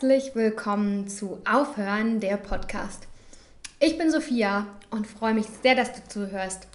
[0.00, 3.08] Herzlich willkommen zu Aufhören der Podcast.
[3.80, 6.68] Ich bin Sophia und freue mich sehr, dass du zuhörst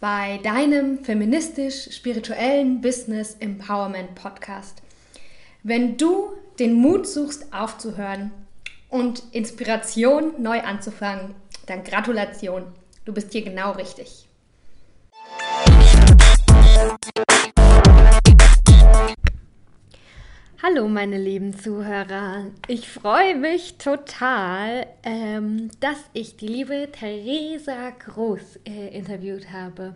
[0.00, 4.82] bei deinem feministisch-spirituellen Business Empowerment Podcast.
[5.62, 8.32] Wenn du den Mut suchst, aufzuhören
[8.88, 11.36] und Inspiration neu anzufangen,
[11.66, 12.64] dann Gratulation,
[13.04, 14.27] du bist hier genau richtig.
[20.60, 28.58] Hallo meine lieben Zuhörer, ich freue mich total, ähm, dass ich die liebe Theresa Groß
[28.66, 29.94] äh, interviewt habe.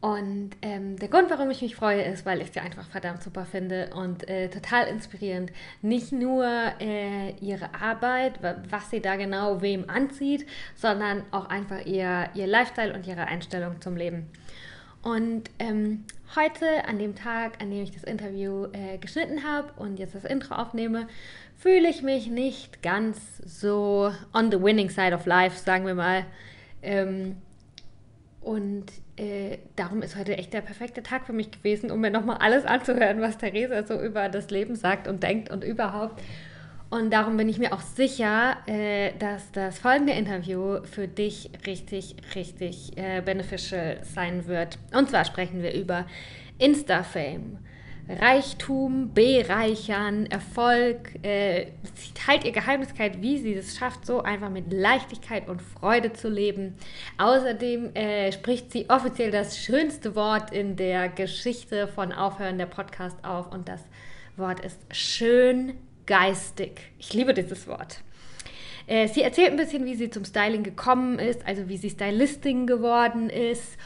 [0.00, 3.44] Und ähm, der Grund, warum ich mich freue, ist, weil ich sie einfach verdammt super
[3.44, 5.50] finde und äh, total inspirierend.
[5.82, 6.46] Nicht nur
[6.78, 8.38] äh, ihre Arbeit,
[8.70, 10.46] was sie da genau wem anzieht,
[10.76, 14.30] sondern auch einfach ihr, ihr Lifestyle und ihre Einstellung zum Leben.
[15.02, 16.04] Und ähm,
[16.34, 20.24] heute, an dem Tag, an dem ich das Interview äh, geschnitten habe und jetzt das
[20.24, 21.06] Intro aufnehme,
[21.56, 26.24] fühle ich mich nicht ganz so on the winning side of life, sagen wir mal.
[26.82, 27.36] Ähm,
[28.40, 32.36] und äh, darum ist heute echt der perfekte Tag für mich gewesen, um mir nochmal
[32.38, 36.22] alles anzuhören, was Theresa so über das Leben sagt und denkt und überhaupt.
[36.88, 42.16] Und darum bin ich mir auch sicher, äh, dass das folgende Interview für dich richtig,
[42.34, 44.78] richtig äh, beneficial sein wird.
[44.92, 46.06] Und zwar sprechen wir über
[46.58, 47.58] Insta-Fame.
[48.08, 51.24] Reichtum, Bereichern, Erfolg.
[51.24, 56.12] Äh, sie teilt ihr Geheimniskeit, wie sie es schafft, so einfach mit Leichtigkeit und Freude
[56.12, 56.76] zu leben.
[57.18, 63.16] Außerdem äh, spricht sie offiziell das schönste Wort in der Geschichte von Aufhören der Podcast
[63.24, 63.82] auf und das
[64.36, 65.74] Wort ist schön
[66.06, 66.80] geistig.
[66.98, 68.00] Ich liebe dieses Wort.
[68.86, 72.66] Äh, sie erzählt ein bisschen, wie sie zum Styling gekommen ist, also wie sie Stylistin
[72.66, 73.76] geworden ist.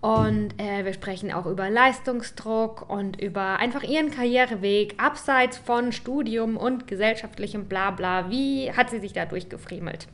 [0.00, 6.56] Und äh, wir sprechen auch über Leistungsdruck und über einfach ihren Karriereweg abseits von Studium
[6.56, 8.30] und gesellschaftlichem Blabla.
[8.30, 10.06] Wie hat sie sich da durchgefriemelt?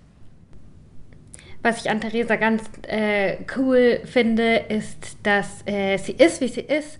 [1.63, 6.61] Was ich an Theresa ganz äh, cool finde, ist, dass äh, sie ist, wie sie
[6.61, 6.99] ist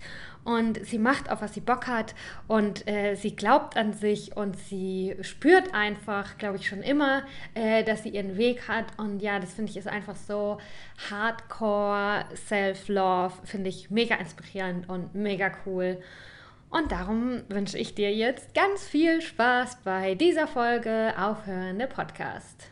[0.51, 2.13] und sie macht auf was sie Bock hat
[2.47, 7.23] und äh, sie glaubt an sich und sie spürt einfach, glaube ich, schon immer,
[7.53, 10.57] äh, dass sie ihren Weg hat und ja, das finde ich ist einfach so
[11.09, 15.97] Hardcore Self-Love, finde ich mega inspirierend und mega cool.
[16.69, 22.71] Und darum wünsche ich dir jetzt ganz viel Spaß bei dieser Folge Aufhörende Podcast.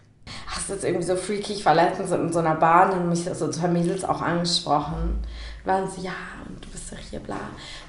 [0.49, 1.53] Ach, das ist irgendwie so freaky.
[1.53, 5.19] Ich war letztens in so einer Bahn und mich so zwei Mädels auch angesprochen.
[5.69, 6.13] Waren sie, ja,
[6.47, 7.37] und du bist doch hier, bla.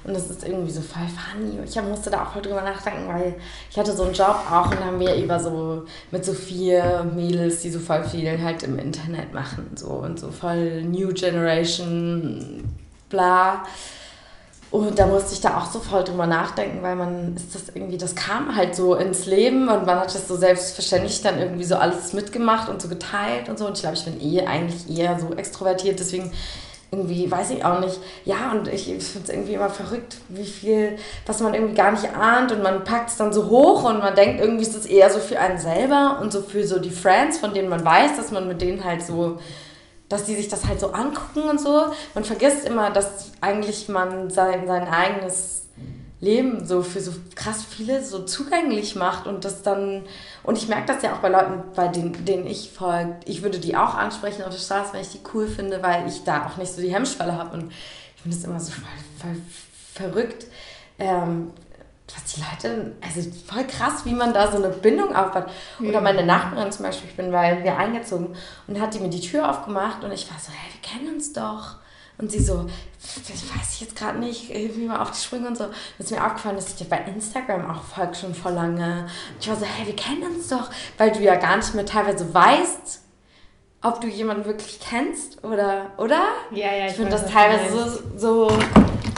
[0.03, 1.57] Und das ist irgendwie so voll funny.
[1.65, 3.33] Ich musste da auch voll drüber nachdenken, weil
[3.71, 7.63] ich hatte so einen Job auch und haben wir über so mit so vier Mädels,
[7.63, 9.71] die so voll viel halt im Internet machen.
[9.73, 12.71] So und so voll New Generation,
[13.09, 13.63] bla.
[14.69, 17.97] Und da musste ich da auch so voll drüber nachdenken, weil man ist das irgendwie,
[17.97, 21.75] das kam halt so ins Leben und man hat das so selbstverständlich dann irgendwie so
[21.75, 23.65] alles mitgemacht und so geteilt und so.
[23.65, 26.31] Und ich glaube, ich bin eh eigentlich eher so extrovertiert, deswegen
[26.91, 27.99] irgendwie, weiß ich auch nicht.
[28.25, 31.91] Ja, und ich, ich finde es irgendwie immer verrückt, wie viel, was man irgendwie gar
[31.91, 34.85] nicht ahnt und man packt es dann so hoch und man denkt, irgendwie ist es
[34.85, 38.17] eher so für einen selber und so für so die Friends, von denen man weiß,
[38.17, 39.39] dass man mit denen halt so
[40.11, 41.85] dass die sich das halt so angucken und so.
[42.13, 45.69] Man vergisst immer, dass eigentlich man sein, sein eigenes
[46.21, 50.03] Leben so für so krass viele so zugänglich macht und das dann,
[50.43, 53.57] und ich merke das ja auch bei Leuten, bei denen, denen ich folge, ich würde
[53.59, 56.57] die auch ansprechen auf der Straße, wenn ich die cool finde, weil ich da auch
[56.57, 57.71] nicht so die Hemmschwelle habe und
[58.15, 58.83] ich finde es immer so voll,
[59.19, 59.41] voll
[59.93, 60.45] verrückt,
[60.99, 61.51] ähm,
[62.13, 65.47] was die Leute, also voll krass, wie man da so eine Bindung aufbaut.
[65.79, 65.89] Mhm.
[65.89, 68.35] Oder meine Nachbarin zum Beispiel, ich bin bei mir eingezogen
[68.67, 71.33] und hat die mir die Tür aufgemacht und ich war so, hey, wir kennen uns
[71.33, 71.77] doch.
[72.21, 72.67] Und sie so,
[73.01, 75.65] das weiß ich jetzt gerade nicht, hilf mir mal auf die Sprünge und so.
[75.65, 79.07] Und ist mir aufgefallen, dass ich dir bei Instagram auch folge schon vor lange.
[79.33, 81.85] Und ich war so, hey, wir kennen uns doch, weil du ja gar nicht mehr
[81.85, 83.01] teilweise weißt,
[83.83, 86.21] ob du jemanden wirklich kennst oder, oder?
[86.51, 88.59] Ja, ja, ich, ich finde das teilweise so, so,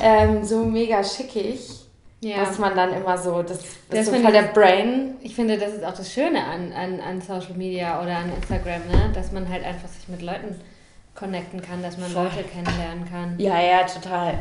[0.01, 1.83] ähm, so mega schickig
[2.23, 2.41] ja.
[2.41, 3.59] Was man dann immer so, das,
[3.89, 5.15] das ist so voll der Brain.
[5.21, 8.87] Ich finde, das ist auch das Schöne an, an, an Social Media oder an Instagram,
[8.87, 9.11] ne?
[9.13, 10.55] dass man halt einfach sich mit Leuten
[11.15, 12.23] connecten kann, dass man voll.
[12.23, 13.39] Leute kennenlernen kann.
[13.39, 14.39] Ja, ja, total.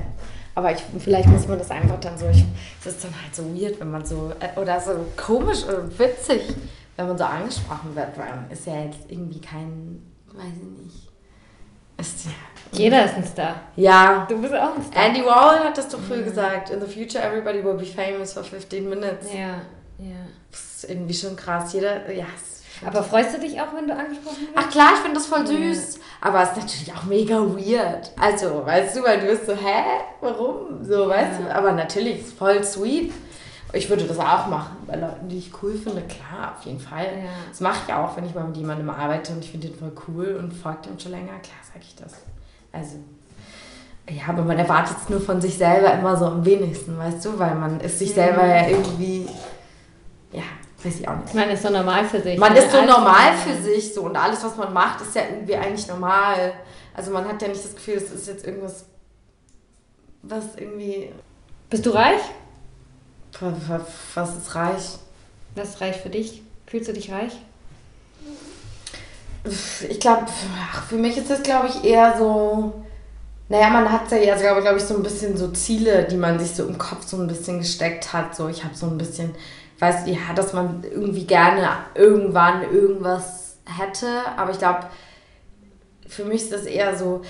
[0.54, 3.80] Aber ich, vielleicht muss man das einfach dann so, es ist dann halt so weird,
[3.80, 6.42] wenn man so, äh, oder so komisch oder witzig,
[6.96, 10.02] wenn man so angesprochen wird, weil man ist ja jetzt irgendwie kein,
[10.34, 11.12] weiß ich nicht,
[11.98, 12.26] ist,
[12.72, 13.54] Jeder ist ein Star.
[13.76, 14.26] Ja.
[14.28, 15.04] Du bist auch ein Star.
[15.04, 16.24] Andy Warhol hat das doch früher mhm.
[16.24, 16.70] gesagt.
[16.70, 19.32] In the future everybody will be famous for 15 minutes.
[19.32, 19.60] Ja,
[19.98, 20.26] ja.
[20.50, 21.72] Das ist irgendwie schon krass.
[21.72, 22.26] Jeder, ja.
[22.86, 24.52] Aber freust du dich auch, wenn du angesprochen wirst?
[24.54, 25.96] Ach klar, ich finde das voll süß.
[25.96, 26.02] Ja.
[26.20, 28.10] Aber es ist natürlich auch mega weird.
[28.18, 29.84] Also, weißt du, weil du bist so, hä?
[30.20, 30.84] Warum?
[30.84, 31.46] So, weißt ja.
[31.46, 31.54] du?
[31.54, 33.12] Aber natürlich, ist voll sweet.
[33.74, 37.06] Ich würde das auch machen, bei Leuten, die ich cool finde, klar, auf jeden Fall.
[37.06, 37.30] Ja.
[37.48, 39.92] Das mache ich auch, wenn ich mal mit jemandem arbeite und ich finde den voll
[40.08, 42.12] cool und folgt ihm schon länger, klar sage ich das.
[42.70, 42.98] Also,
[44.10, 47.38] ja, aber man erwartet es nur von sich selber immer so am wenigsten, weißt du,
[47.38, 49.26] weil man ist sich selber ja irgendwie,
[50.32, 50.42] ja,
[50.84, 51.34] weiß ich auch nicht.
[51.34, 52.38] Man ist so normal für sich.
[52.38, 52.60] Man ne?
[52.60, 55.86] ist so normal für sich so und alles, was man macht, ist ja irgendwie eigentlich
[55.86, 56.54] normal.
[56.94, 58.84] Also man hat ja nicht das Gefühl, es ist jetzt irgendwas,
[60.22, 61.10] was irgendwie...
[61.70, 62.20] Bist du reich?
[64.14, 64.98] Was ist reich?
[65.54, 66.42] Was ist reich für dich?
[66.66, 67.32] Fühlst du dich reich?
[69.88, 70.26] Ich glaube,
[70.88, 72.84] für mich ist das, glaube ich, eher so.
[73.48, 76.38] Naja, man hat ja jetzt, glaube glaub ich, so ein bisschen so Ziele, die man
[76.38, 78.36] sich so im Kopf so ein bisschen gesteckt hat.
[78.36, 79.34] So, ich habe so ein bisschen,
[79.82, 84.06] weiß ja, dass man irgendwie gerne irgendwann irgendwas hätte.
[84.36, 84.86] Aber ich glaube,
[86.06, 87.22] für mich ist das eher so,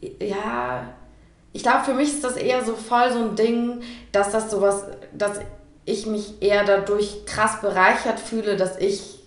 [0.00, 0.94] ja,
[1.52, 3.82] ich glaube, für mich ist das eher so voll so ein Ding,
[4.12, 5.40] dass das sowas, dass
[5.84, 9.18] ich mich eher dadurch krass bereichert fühle, dass ich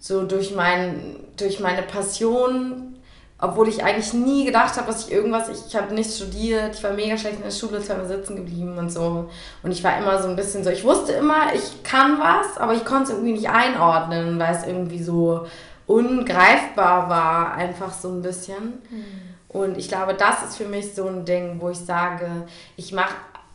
[0.00, 2.97] so durch, mein, durch meine Passion,
[3.40, 6.82] obwohl ich eigentlich nie gedacht habe, dass ich irgendwas, ich, ich habe nicht studiert, ich
[6.82, 9.28] war mega schlecht in der Schule, zweimal sitzen geblieben und so.
[9.62, 12.74] Und ich war immer so ein bisschen so, ich wusste immer, ich kann was, aber
[12.74, 15.46] ich konnte es irgendwie nicht einordnen, weil es irgendwie so
[15.86, 18.82] ungreifbar war, einfach so ein bisschen.
[18.90, 19.04] Mhm.
[19.48, 22.46] Und ich glaube, das ist für mich so ein Ding, wo ich sage,
[22.76, 23.14] ich mache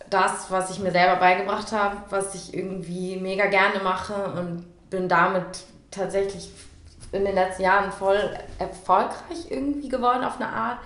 [0.09, 5.09] das, was ich mir selber beigebracht habe, was ich irgendwie mega gerne mache und bin
[5.09, 5.43] damit
[5.91, 6.49] tatsächlich
[7.13, 8.19] in den letzten Jahren voll
[8.59, 10.79] erfolgreich irgendwie geworden auf eine Art.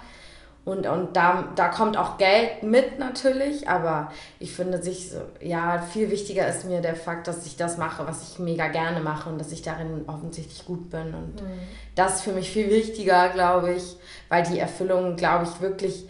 [0.65, 5.79] Und, und da, da kommt auch Geld mit natürlich, aber ich finde sich so, ja,
[5.79, 9.29] viel wichtiger ist mir der Fakt, dass ich das mache, was ich mega gerne mache
[9.29, 11.13] und dass ich darin offensichtlich gut bin.
[11.13, 11.59] Und mhm.
[11.95, 13.95] das ist für mich viel wichtiger, glaube ich,
[14.27, 16.05] weil die Erfüllung, glaube ich, wirklich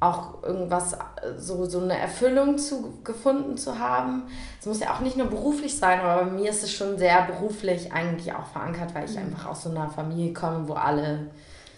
[0.00, 0.96] auch irgendwas,
[1.38, 4.24] so, so eine Erfüllung zu, gefunden zu haben.
[4.60, 7.22] Es muss ja auch nicht nur beruflich sein, aber bei mir ist es schon sehr
[7.22, 9.26] beruflich eigentlich auch verankert, weil ich mhm.
[9.26, 11.30] einfach aus so einer Familie komme, wo alle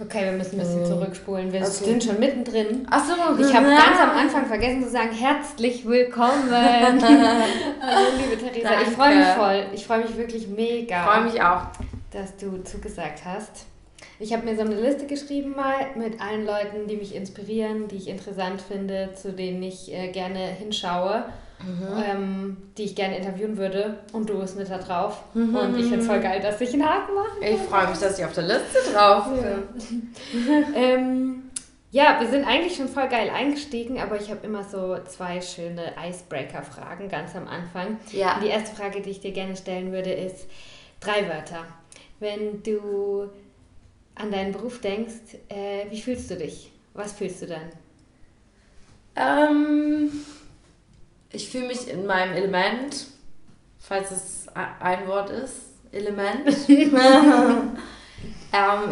[0.02, 1.52] Okay, wir müssen ein bisschen zurückspulen.
[1.52, 1.70] Wir okay.
[1.70, 2.86] sind schon mittendrin.
[2.90, 6.50] Ach so, Ich habe ganz am Anfang vergessen zu sagen, herzlich willkommen.
[6.50, 6.96] Hallo,
[8.16, 8.80] liebe Theresa.
[8.80, 9.64] Ich freue mich voll.
[9.74, 11.00] Ich freue mich wirklich mega.
[11.00, 11.64] Ich freue mich auch.
[12.12, 13.66] Dass du zugesagt hast.
[14.20, 17.96] Ich habe mir so eine Liste geschrieben mal mit allen Leuten, die mich inspirieren, die
[17.96, 21.24] ich interessant finde, zu denen ich äh, gerne hinschaue
[21.62, 22.02] mhm.
[22.04, 23.98] ähm, die ich gerne interviewen würde.
[24.12, 25.22] Und du bist mit da drauf.
[25.34, 25.54] Mhm.
[25.54, 27.52] Und ich finde es voll geil, dass ich einen Haken mache.
[27.52, 30.48] Ich freue mich, dass ich auf der Liste drauf bin.
[30.48, 30.66] Ja.
[30.74, 31.42] ähm,
[31.92, 35.92] ja, wir sind eigentlich schon voll geil eingestiegen, aber ich habe immer so zwei schöne
[36.08, 37.98] Icebreaker-Fragen ganz am Anfang.
[38.12, 38.38] Ja.
[38.42, 40.48] Die erste Frage, die ich dir gerne stellen würde, ist
[41.00, 41.64] drei Wörter.
[42.20, 43.28] Wenn du
[44.20, 46.70] an deinen Beruf denkst, äh, wie fühlst du dich?
[46.94, 47.70] Was fühlst du dann?
[49.16, 50.10] Ähm,
[51.30, 53.06] ich fühle mich in meinem Element,
[53.78, 55.56] falls es ein Wort ist,
[55.92, 56.48] Element.
[56.68, 57.78] ähm,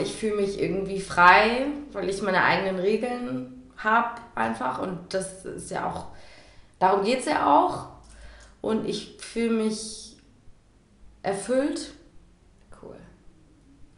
[0.00, 5.70] ich fühle mich irgendwie frei, weil ich meine eigenen Regeln habe einfach und das ist
[5.70, 6.08] ja auch,
[6.78, 7.88] darum geht es ja auch.
[8.60, 10.16] Und ich fühle mich
[11.22, 11.92] erfüllt.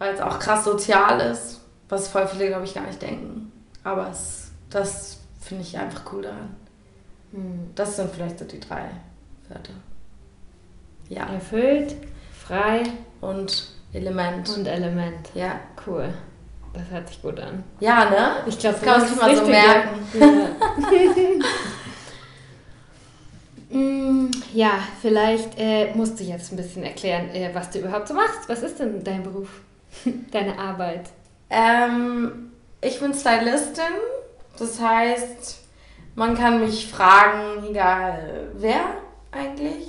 [0.01, 1.61] Weil es auch krass sozial ist,
[1.91, 3.53] was voll viele, glaube ich, gar nicht denken.
[3.85, 6.57] Aber es, das finde ich einfach cool daran.
[7.33, 7.71] Hm.
[7.75, 8.87] Das sind vielleicht so die drei
[9.51, 9.75] Wörter.
[11.11, 11.27] Ja.
[11.27, 11.97] Erfüllt,
[12.33, 12.83] frei
[13.21, 14.49] und Element.
[14.57, 15.29] Und Element.
[15.35, 15.61] Ja.
[15.87, 16.15] Cool.
[16.73, 17.63] Das hört sich gut an.
[17.81, 18.37] Ja, ne?
[18.47, 19.99] Ich glaube, das kann man sich mal so merken.
[23.71, 23.79] Ja.
[23.79, 24.73] Mm, ja,
[25.03, 28.49] vielleicht äh, musst du jetzt ein bisschen erklären, äh, was du überhaupt so machst.
[28.49, 29.49] Was ist denn dein Beruf,
[30.33, 31.11] deine Arbeit?
[31.49, 33.85] Ähm, ich bin Stylistin.
[34.59, 35.61] Das heißt,
[36.15, 38.83] man kann mich fragen, egal wer
[39.33, 39.89] eigentlich.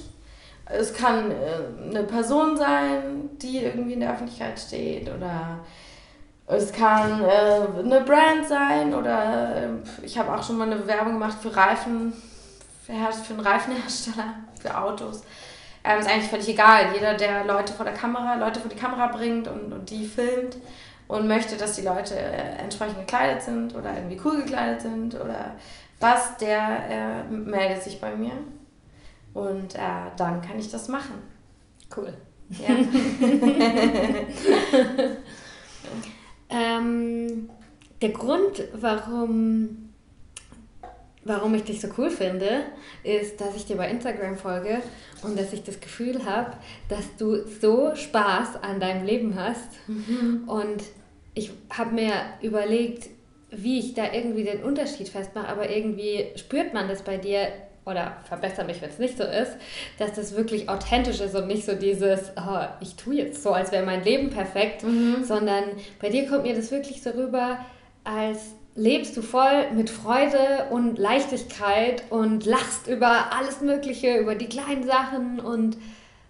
[0.65, 5.59] Es kann äh, eine Person sein, die irgendwie in der Öffentlichkeit steht oder
[6.47, 9.67] es kann äh, eine Brand sein oder äh,
[10.03, 12.13] ich habe auch schon mal eine Werbung gemacht für Reifen,
[12.85, 15.23] für einen Reifenhersteller, für Autos.
[15.83, 16.93] Ähm, ist eigentlich völlig egal.
[16.93, 20.57] Jeder, der Leute vor der Kamera, Leute vor die Kamera bringt und, und die filmt
[21.07, 25.55] und möchte, dass die Leute äh, entsprechend gekleidet sind oder irgendwie cool gekleidet sind oder
[25.99, 28.33] was, der äh, meldet sich bei mir
[29.33, 31.15] und äh, dann kann ich das machen.
[31.95, 32.13] Cool.
[32.49, 32.69] Ja.
[36.49, 37.49] ähm,
[38.01, 39.90] der Grund, warum,
[41.23, 42.63] warum ich dich so cool finde,
[43.03, 44.81] ist, dass ich dir bei Instagram folge
[45.23, 46.53] und dass ich das Gefühl habe,
[46.89, 49.69] dass du so Spaß an deinem Leben hast.
[49.87, 50.43] Mhm.
[50.47, 50.83] Und
[51.33, 53.09] ich habe mir überlegt,
[53.51, 57.47] wie ich da irgendwie den Unterschied festmache, aber irgendwie spürt man das bei dir
[57.85, 59.53] oder verbessere mich, wenn es nicht so ist,
[59.97, 63.71] dass das wirklich authentisch ist und nicht so dieses, oh, ich tue jetzt so, als
[63.71, 65.23] wäre mein Leben perfekt, mhm.
[65.23, 65.63] sondern
[65.99, 67.59] bei dir kommt mir das wirklich so rüber,
[68.03, 74.47] als lebst du voll mit Freude und Leichtigkeit und lachst über alles Mögliche, über die
[74.47, 75.77] kleinen Sachen und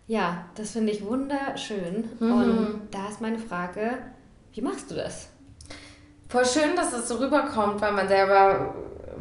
[0.07, 2.09] ja, das finde ich wunderschön.
[2.19, 2.31] Mhm.
[2.31, 3.97] Und da ist meine Frage,
[4.53, 5.29] wie machst du das?
[6.27, 8.73] Voll schön, dass es so rüberkommt, weil man selber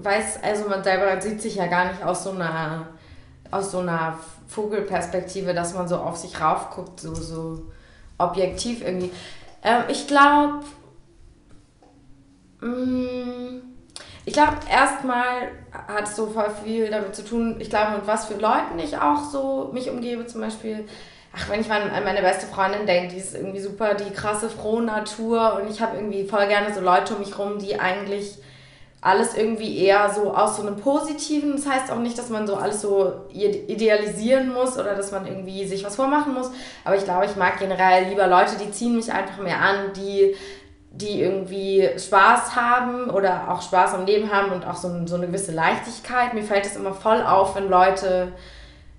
[0.03, 2.89] weiß, also man selber sieht sich ja gar nicht aus so einer,
[3.51, 7.67] aus so einer Vogelperspektive, dass man so auf sich raufguckt, so, so
[8.19, 9.11] objektiv irgendwie.
[9.63, 10.65] Ähm, ich glaube,
[12.63, 18.27] ich glaube, erstmal hat es so voll viel damit zu tun, ich glaube, mit was
[18.27, 20.87] für Leuten ich auch so mich umgebe, zum Beispiel
[21.35, 24.83] ach, wenn ich an meine beste Freundin denke, die ist irgendwie super, die krasse, frohe
[24.83, 28.39] Natur und ich habe irgendwie voll gerne so Leute um mich rum, die eigentlich
[29.03, 31.53] alles irgendwie eher so aus so einem Positiven.
[31.53, 35.67] Das heißt auch nicht, dass man so alles so idealisieren muss oder dass man irgendwie
[35.67, 36.51] sich was vormachen muss.
[36.85, 40.35] Aber ich glaube, ich mag generell lieber Leute, die ziehen mich einfach mehr an, die,
[40.93, 45.27] die irgendwie Spaß haben oder auch Spaß am Leben haben und auch so, so eine
[45.27, 46.35] gewisse Leichtigkeit.
[46.35, 48.33] Mir fällt es immer voll auf, wenn Leute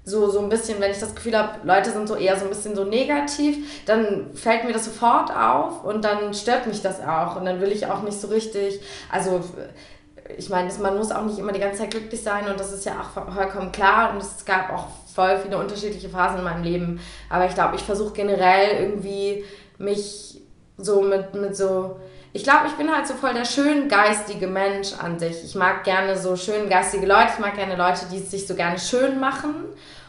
[0.04, 2.50] so, so ein bisschen, wenn ich das Gefühl habe, Leute sind so eher so ein
[2.50, 7.36] bisschen so negativ, dann fällt mir das sofort auf und dann stört mich das auch
[7.36, 8.82] und dann will ich auch nicht so richtig,
[9.12, 9.42] also
[10.38, 12.86] ich meine, man muss auch nicht immer die ganze Zeit glücklich sein und das ist
[12.86, 17.00] ja auch vollkommen klar und es gab auch voll viele unterschiedliche Phasen in meinem Leben,
[17.30, 19.44] aber ich glaube, ich versuche generell irgendwie
[19.78, 20.31] mich
[20.84, 21.98] so mit, mit so
[22.34, 25.44] ich glaube, ich bin halt so voll der schöngeistige Mensch an sich.
[25.44, 28.80] Ich mag gerne so schöngeistige Leute, ich mag gerne Leute, die es sich so gerne
[28.80, 29.66] schön machen.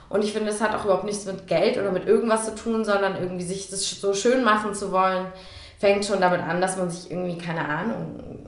[0.08, 2.84] Und ich finde, es hat auch überhaupt nichts mit Geld oder mit irgendwas zu tun,
[2.84, 5.26] sondern irgendwie sich das so schön machen zu wollen,
[5.80, 8.46] fängt schon damit an, dass man sich irgendwie, keine Ahnung,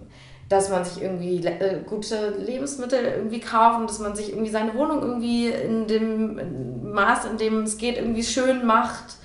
[0.48, 4.74] dass man sich irgendwie äh, gute Lebensmittel irgendwie kauft und dass man sich irgendwie seine
[4.74, 9.16] Wohnung irgendwie in dem Maß, in dem es geht, irgendwie schön macht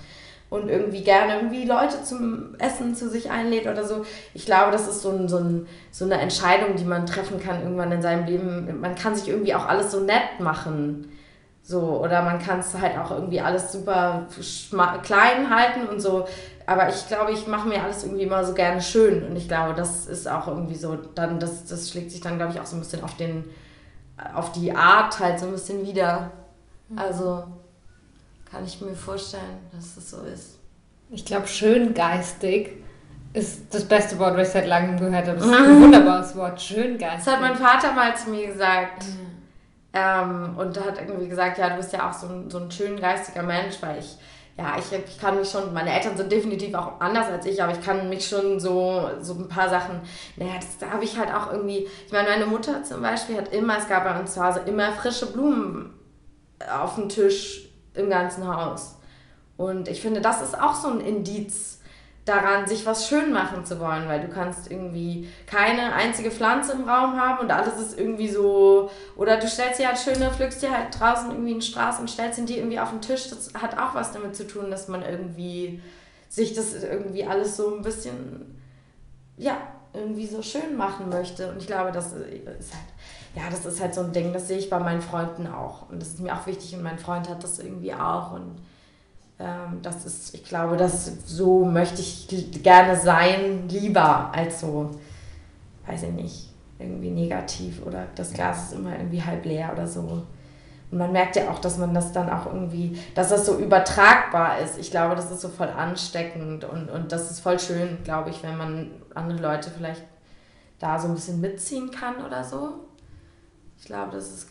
[0.50, 4.06] und irgendwie gerne irgendwie Leute zum Essen zu sich einlädt oder so.
[4.34, 7.62] Ich glaube, das ist so, ein, so, ein, so eine Entscheidung, die man treffen kann
[7.62, 8.82] irgendwann in seinem Leben.
[8.82, 11.12] Man kann sich irgendwie auch alles so nett machen.
[11.62, 14.26] So, oder man kann es halt auch irgendwie alles super
[15.04, 16.26] klein halten und so.
[16.66, 19.24] Aber ich glaube, ich mache mir alles irgendwie immer so gerne schön.
[19.28, 22.54] Und ich glaube, das ist auch irgendwie so, dann, das, das schlägt sich dann, glaube
[22.54, 23.44] ich, auch so ein bisschen auf den,
[24.34, 26.32] auf die Art halt so ein bisschen wieder.
[26.90, 26.98] Mhm.
[26.98, 27.44] Also
[28.52, 30.60] kann ich mir vorstellen, dass es so ist.
[31.12, 32.84] Ich glaube, schöngeistig
[33.34, 35.38] ist das beste Wort, was ich seit langem gehört habe.
[35.38, 37.26] Das ist ein wunderbares Wort, schöngeistig.
[37.26, 39.06] Das hat mein Vater mal zu mir gesagt.
[39.06, 39.30] Mhm.
[39.92, 42.70] Ähm, und er hat irgendwie gesagt, ja, du bist ja auch so ein, so ein
[42.70, 44.18] schöngeistiger Mensch, weil ich,
[44.56, 47.72] ja, ich, ich kann mich schon, meine Eltern sind definitiv auch anders als ich, aber
[47.72, 50.02] ich kann mich schon so, so ein paar Sachen,
[50.36, 53.52] naja, das, da habe ich halt auch irgendwie, ich meine, meine Mutter zum Beispiel hat
[53.52, 55.92] immer, es gab bei uns zu Hause immer frische Blumen
[56.72, 57.69] auf dem Tisch
[58.00, 58.96] im ganzen Haus.
[59.58, 61.80] Und ich finde, das ist auch so ein Indiz
[62.30, 66.88] daran, sich was schön machen zu wollen, weil du kannst irgendwie keine einzige Pflanze im
[66.88, 70.72] Raum haben und alles ist irgendwie so, oder du stellst dir halt schöne, pflückst dir
[70.72, 73.30] halt draußen irgendwie eine Straße und stellst dir irgendwie auf den Tisch.
[73.30, 75.82] Das hat auch was damit zu tun, dass man irgendwie
[76.30, 78.62] sich das irgendwie alles so ein bisschen,
[79.38, 79.58] ja,
[79.94, 81.52] irgendwie so schön machen möchte.
[81.52, 82.86] Und ich glaube, das ist halt
[83.36, 85.90] ja, das ist halt so ein Ding, das sehe ich bei meinen Freunden auch.
[85.90, 88.34] Und das ist mir auch wichtig und mein Freund hat das irgendwie auch.
[88.34, 88.58] Und
[89.40, 92.28] ähm, das ist, ich glaube, das so möchte ich
[92.64, 94.92] gerne sein, lieber als so,
[95.86, 100.24] weiß ich nicht, irgendwie negativ oder das Glas ist immer irgendwie halb leer oder so.
[100.92, 104.60] Und man merkt ja auch, dass man das dann auch irgendwie, dass das so übertragbar
[104.60, 104.80] ist.
[104.80, 108.42] Ich glaube, das ist so voll ansteckend und, und das ist voll schön, glaube ich,
[108.42, 110.04] wenn man andere Leute vielleicht
[110.80, 112.86] da so ein bisschen mitziehen kann oder so.
[113.78, 114.48] Ich glaube, das ist,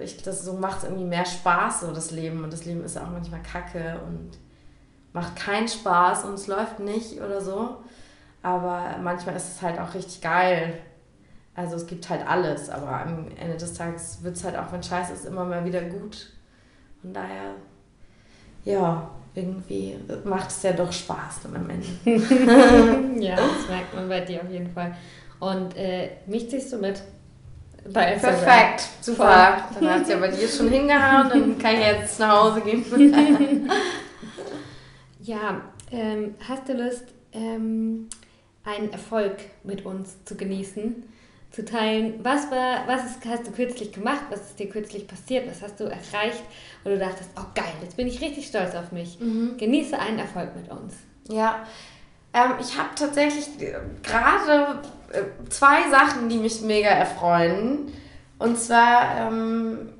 [0.00, 2.44] ich, das so macht irgendwie mehr Spaß, so das Leben.
[2.44, 4.38] Und das Leben ist auch manchmal kacke und
[5.12, 7.78] macht keinen Spaß und es läuft nicht oder so.
[8.42, 10.78] Aber manchmal ist es halt auch richtig geil.
[11.54, 14.82] Also es gibt halt alles, aber am Ende des Tages wird es halt auch, wenn
[14.82, 16.32] Scheiße ist, immer mal wieder gut.
[17.00, 17.54] Von daher,
[18.64, 23.20] ja, irgendwie macht es ja doch Spaß dann am Ende.
[23.24, 24.96] ja, das merkt man bei dir auf jeden Fall.
[25.38, 27.02] Und äh, mich ziehst du mit
[27.92, 28.40] bei Instagram.
[28.40, 29.68] Perfekt, super.
[29.74, 32.84] Dann hat sie ja bei dir schon hingehauen, dann kann ich jetzt nach Hause gehen.
[35.22, 38.08] ja, ähm, hast du Lust, ähm,
[38.64, 41.04] einen Erfolg mit uns zu genießen?
[41.54, 45.48] Zu teilen, was war, was ist, hast du kürzlich gemacht, was ist dir kürzlich passiert,
[45.48, 46.42] was hast du erreicht
[46.82, 49.20] und du dachtest, oh geil, jetzt bin ich richtig stolz auf mich.
[49.20, 49.56] Mhm.
[49.56, 50.94] Genieße einen Erfolg mit uns.
[51.28, 51.64] Ja,
[52.32, 53.46] ähm, ich habe tatsächlich
[54.02, 54.80] gerade
[55.12, 57.92] äh, zwei Sachen, die mich mega erfreuen.
[58.38, 59.90] Und zwar ähm,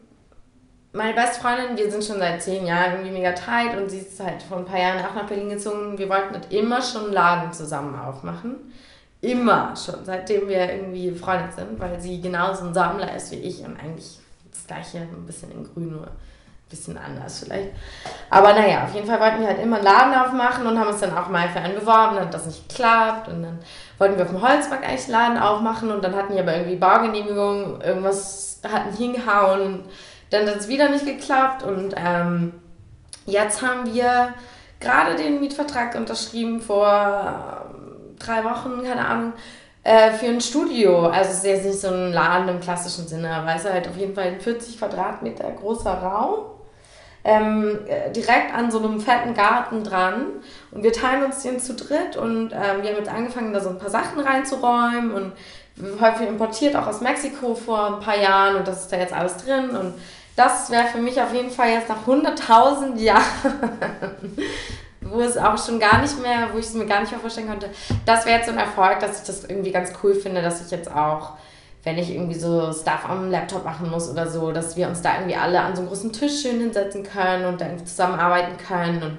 [0.92, 4.18] meine beste Freundin, wir sind schon seit zehn Jahren irgendwie mega tight und sie ist
[4.20, 5.98] halt vor ein paar Jahren auch nach Berlin gezogen.
[5.98, 8.72] Wir wollten halt immer schon einen Laden zusammen aufmachen.
[9.24, 13.60] Immer schon, seitdem wir irgendwie befreundet sind, weil sie genauso ein Sammler ist wie ich
[13.64, 14.18] und eigentlich
[14.50, 16.10] das gleiche, ein bisschen in grün, nur ein
[16.68, 17.70] bisschen anders vielleicht.
[18.28, 21.00] Aber naja, auf jeden Fall wollten wir halt immer einen Laden aufmachen und haben uns
[21.00, 23.58] dann auch mal für einen beworben, dann hat das nicht geklappt und dann
[23.96, 26.76] wollten wir auf dem Holzmarkt eigentlich einen Laden aufmachen und dann hatten wir aber irgendwie
[26.76, 29.84] Baugenehmigung, irgendwas hat nicht hingehauen,
[30.28, 32.52] dann hat es wieder nicht geklappt und ähm,
[33.24, 34.34] jetzt haben wir
[34.80, 37.63] gerade den Mietvertrag unterschrieben vor
[38.26, 39.32] drei Wochen, keine Ahnung,
[39.82, 41.06] äh, für ein Studio.
[41.06, 43.88] Also es ist jetzt nicht so ein Laden im klassischen Sinne, aber es ist halt
[43.88, 46.46] auf jeden Fall ein 40 Quadratmeter großer Raum.
[47.26, 50.26] Ähm, äh, direkt an so einem fetten Garten dran
[50.72, 53.70] und wir teilen uns den zu dritt und ähm, wir haben jetzt angefangen, da so
[53.70, 55.32] ein paar Sachen reinzuräumen und
[56.02, 59.38] häufig importiert auch aus Mexiko vor ein paar Jahren und das ist da jetzt alles
[59.38, 59.94] drin und
[60.36, 63.22] das wäre für mich auf jeden Fall jetzt nach 100.000 Jahren
[65.14, 67.48] wo es auch schon gar nicht mehr, wo ich es mir gar nicht mehr vorstellen
[67.48, 67.70] konnte.
[68.04, 70.70] Das wäre jetzt so ein Erfolg, dass ich das irgendwie ganz cool finde, dass ich
[70.70, 71.32] jetzt auch,
[71.84, 75.14] wenn ich irgendwie so Stuff am Laptop machen muss oder so, dass wir uns da
[75.14, 79.18] irgendwie alle an so einem großen Tisch schön hinsetzen können und dann zusammenarbeiten können und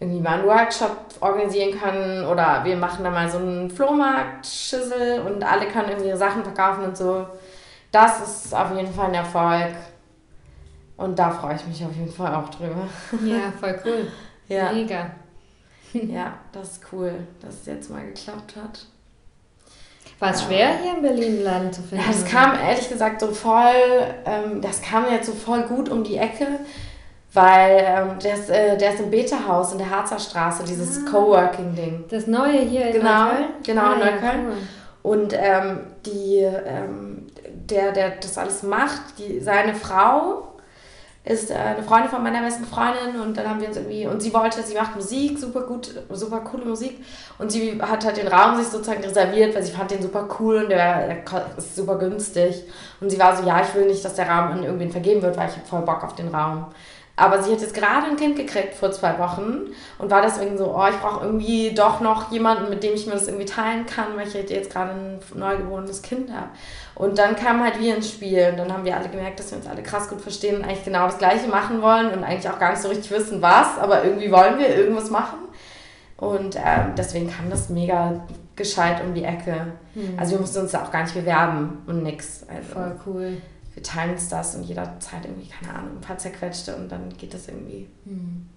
[0.00, 5.42] irgendwie mal einen Workshop organisieren können oder wir machen da mal so einen Flohmarkt-Schüssel und
[5.42, 7.26] alle können irgendwie ihre Sachen verkaufen und so.
[7.90, 9.74] Das ist auf jeden Fall ein Erfolg.
[10.96, 12.86] Und da freue ich mich auf jeden Fall auch drüber.
[13.24, 14.08] Ja, voll cool.
[14.48, 14.72] Ja.
[14.72, 15.10] Mega.
[16.08, 18.86] Ja, das ist cool, dass es jetzt mal geklappt hat.
[20.20, 22.04] War es schwer, hier in Berlin einen Laden zu finden?
[22.04, 23.72] Ja, das kam ehrlich gesagt so voll,
[24.24, 26.46] ähm, das kam jetzt so voll gut um die Ecke,
[27.32, 31.10] weil ähm, der, ist, äh, der ist im Beta-Haus in der Harzer Straße, dieses ah,
[31.10, 32.06] Coworking-Ding.
[32.08, 33.46] Das neue hier in genau, Neukölln?
[33.62, 34.22] Genau, ah, in Neukölln.
[34.22, 34.56] Ja, cool.
[35.02, 40.47] Und ähm, die, ähm, der, der das alles macht, die, seine Frau
[41.28, 44.22] ist äh, eine Freundin von meiner besten Freundin und dann haben wir uns irgendwie, und
[44.22, 47.04] sie wollte, sie macht Musik, super gut, super coole Musik
[47.38, 50.62] und sie hat halt den Raum sich sozusagen reserviert, weil sie fand den super cool
[50.62, 52.64] und der, der ist super günstig
[53.00, 55.36] und sie war so, ja, ich will nicht, dass der Raum an irgendwen vergeben wird,
[55.36, 56.66] weil ich habe voll Bock auf den Raum.
[57.18, 59.66] Aber sie hat jetzt gerade ein Kind gekriegt vor zwei Wochen
[59.98, 63.14] und war deswegen so, oh, ich brauche irgendwie doch noch jemanden, mit dem ich mir
[63.14, 66.50] das irgendwie teilen kann, weil ich halt jetzt gerade ein neugeborenes Kind habe.
[66.94, 69.58] Und dann kam halt wir ins Spiel und dann haben wir alle gemerkt, dass wir
[69.58, 72.60] uns alle krass gut verstehen und eigentlich genau das Gleiche machen wollen und eigentlich auch
[72.60, 75.38] gar nicht so richtig wissen, was, aber irgendwie wollen wir irgendwas machen.
[76.16, 79.72] Und ähm, deswegen kam das mega gescheit um die Ecke.
[79.94, 80.16] Mhm.
[80.16, 82.44] Also wir mussten uns da auch gar nicht bewerben und nix.
[82.48, 82.74] Also.
[82.74, 83.36] Voll cool
[83.78, 87.16] wir teilen uns das und jeder zahlt irgendwie, keine Ahnung, ein paar zerquetschte und dann
[87.16, 87.86] geht das irgendwie.
[88.04, 88.48] Hm.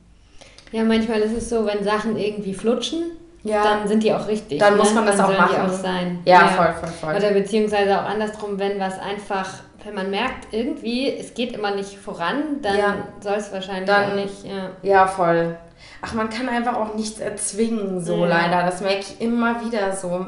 [0.72, 3.04] Ja, manchmal ist es so, wenn Sachen irgendwie flutschen,
[3.44, 3.64] ja.
[3.64, 4.58] dann sind die auch richtig.
[4.58, 4.80] Dann ne?
[4.80, 5.56] muss man das dann auch machen.
[5.56, 6.20] Die auch sein.
[6.26, 7.16] Ja, ja, voll, voll, voll.
[7.16, 11.96] Oder beziehungsweise auch andersrum, wenn was einfach, wenn man merkt, irgendwie, es geht immer nicht
[11.98, 12.96] voran, dann ja.
[13.20, 14.44] soll es wahrscheinlich dann, auch nicht.
[14.44, 14.72] Ja.
[14.82, 15.56] ja, voll.
[16.02, 18.64] Ach, man kann einfach auch nichts erzwingen, so leider.
[18.64, 20.26] Das merke ich immer wieder so.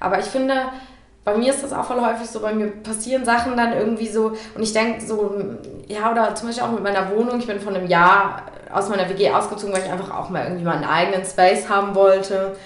[0.00, 0.54] Aber ich finde,
[1.24, 4.32] bei mir ist das auch voll häufig so, bei mir passieren Sachen dann irgendwie so
[4.54, 5.34] und ich denke so,
[5.88, 9.08] ja, oder zum Beispiel auch mit meiner Wohnung, ich bin vor einem Jahr aus meiner
[9.08, 12.56] WG ausgezogen, weil ich einfach auch mal irgendwie meinen eigenen Space haben wollte.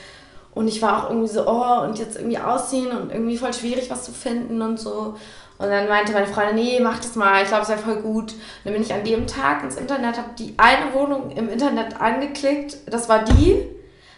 [0.55, 3.90] Und ich war auch irgendwie so, oh, und jetzt irgendwie ausziehen und irgendwie voll schwierig,
[3.90, 5.14] was zu finden und so.
[5.59, 8.33] Und dann meinte meine Freundin, nee, mach das mal, ich glaube, es wäre voll gut.
[8.33, 12.01] Und dann bin ich an dem Tag ins Internet, habe die eine Wohnung im Internet
[12.01, 13.68] angeklickt, das war die,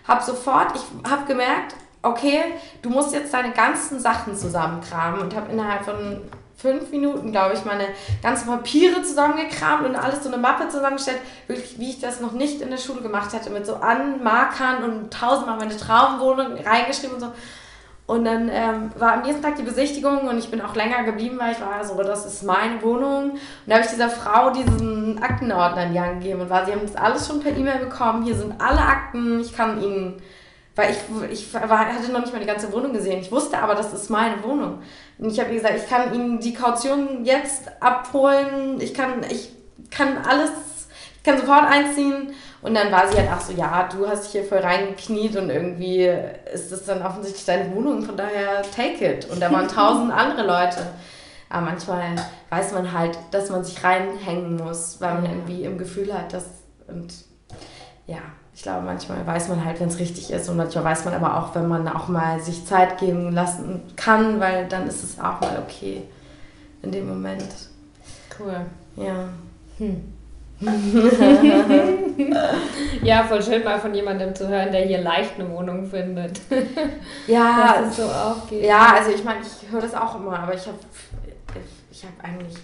[0.07, 2.41] habe sofort, ich habe gemerkt, okay,
[2.83, 6.21] du musst jetzt deine ganzen Sachen zusammenkramen und habe innerhalb von
[6.57, 7.85] fünf Minuten, glaube ich, meine
[8.23, 12.61] ganzen Papiere zusammengekramt und alles so eine Mappe zusammengestellt, wirklich, wie ich das noch nicht
[12.61, 17.33] in der Schule gemacht hätte, mit so Anmarkern und tausendmal meine Traumwohnung reingeschrieben und so.
[18.07, 21.39] Und dann ähm, war am nächsten Tag die Besichtigung und ich bin auch länger geblieben,
[21.39, 23.31] weil ich war so, das ist meine Wohnung.
[23.31, 26.73] Und da habe ich dieser Frau diesen Aktenordner in die Hand gegeben und war, sie
[26.73, 28.25] haben das alles schon per E-Mail bekommen.
[28.25, 30.21] Hier sind alle Akten, ich kann ihnen
[30.81, 33.21] weil ich, ich war, hatte noch nicht mal die ganze Wohnung gesehen.
[33.21, 34.81] Ich wusste aber, das ist meine Wohnung.
[35.19, 38.81] Und ich habe gesagt, ich kann Ihnen die Kaution jetzt abholen.
[38.81, 39.51] Ich kann, ich
[39.91, 40.51] kann alles,
[41.17, 42.33] ich kann sofort einziehen.
[42.63, 45.49] Und dann war sie halt auch so, ja, du hast dich hier voll reingekniet und
[45.49, 46.11] irgendwie
[46.53, 49.31] ist das dann offensichtlich deine Wohnung, von daher take it.
[49.31, 50.81] Und da waren tausend andere Leute.
[51.49, 52.17] Aber manchmal
[52.51, 56.45] weiß man halt, dass man sich reinhängen muss, weil man irgendwie im Gefühl hat, dass
[56.87, 57.13] und
[58.07, 58.19] ja,
[58.61, 61.39] ich glaube, manchmal weiß man halt, wenn es richtig ist und manchmal weiß man aber
[61.39, 65.41] auch, wenn man auch mal sich Zeit geben lassen kann, weil dann ist es auch
[65.41, 66.03] mal okay
[66.83, 67.49] in dem Moment.
[68.39, 68.67] Cool.
[68.97, 69.31] Ja.
[69.79, 70.13] Hm.
[73.03, 76.39] ja, voll schön mal von jemandem zu hören, der hier leicht eine Wohnung findet.
[77.27, 78.63] ja, dass es so aufgeht.
[78.63, 80.77] Ja, also ich meine, ich höre das auch immer, aber ich habe
[81.91, 82.59] ich habe eigentlich,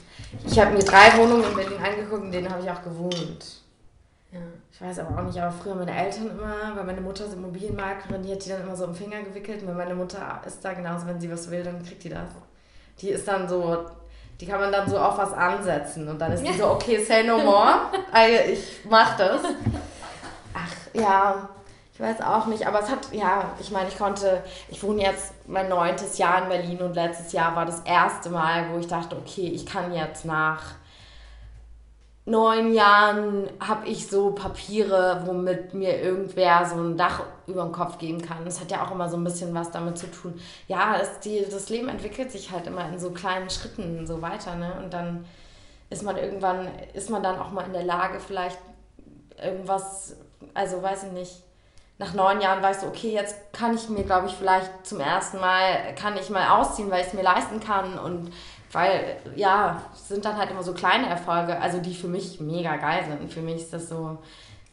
[0.46, 3.62] ich habe mir drei Wohnungen in Berlin angeguckt, in denen habe ich auch gewohnt.
[4.30, 4.40] Ja.
[4.76, 8.22] Ich weiß aber auch nicht, aber früher meine Eltern immer, weil meine Mutter ist Immobilienmaklerin,
[8.22, 9.62] die hat die dann immer so im Finger gewickelt.
[9.62, 12.28] Und meine Mutter ist da genauso, wenn sie was will, dann kriegt die das.
[13.00, 13.86] Die ist dann so,
[14.38, 17.24] die kann man dann so auf was ansetzen und dann ist die so, okay, say
[17.26, 17.90] no more,
[18.52, 19.40] ich mach das.
[20.52, 21.48] Ach, ja,
[21.94, 25.32] ich weiß auch nicht, aber es hat, ja, ich meine, ich konnte, ich wohne jetzt
[25.46, 29.16] mein neuntes Jahr in Berlin und letztes Jahr war das erste Mal, wo ich dachte,
[29.16, 30.74] okay, ich kann jetzt nach
[32.26, 37.98] neun Jahren habe ich so Papiere, womit mir irgendwer so ein Dach über den Kopf
[37.98, 38.44] geben kann.
[38.44, 40.38] Das hat ja auch immer so ein bisschen was damit zu tun.
[40.66, 44.56] Ja, es, die, das Leben entwickelt sich halt immer in so kleinen Schritten so weiter,
[44.56, 44.74] ne?
[44.82, 45.24] Und dann
[45.88, 48.58] ist man irgendwann, ist man dann auch mal in der Lage, vielleicht
[49.40, 50.16] irgendwas,
[50.52, 51.42] also weiß ich nicht,
[51.98, 55.38] nach neun Jahren weißt du, okay, jetzt kann ich mir, glaube ich, vielleicht zum ersten
[55.38, 58.32] Mal, kann ich mal ausziehen, weil ich es mir leisten kann und
[58.72, 63.04] weil, ja, sind dann halt immer so kleine Erfolge, also die für mich mega geil
[63.08, 63.32] sind.
[63.32, 64.18] Für mich ist das so,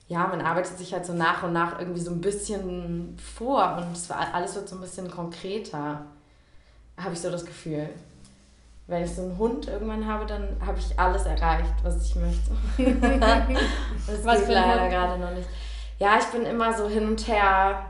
[0.07, 3.93] ja, man arbeitet sich halt so nach und nach irgendwie so ein bisschen vor und
[3.93, 6.01] es war, alles wird so ein bisschen konkreter,
[6.97, 7.89] habe ich so das Gefühl.
[8.85, 12.51] Wenn ich so einen Hund irgendwann habe, dann habe ich alles erreicht, was ich möchte.
[14.07, 15.47] das was geht leider gerade noch nicht.
[15.99, 17.85] Ja, ich bin immer so hin und her.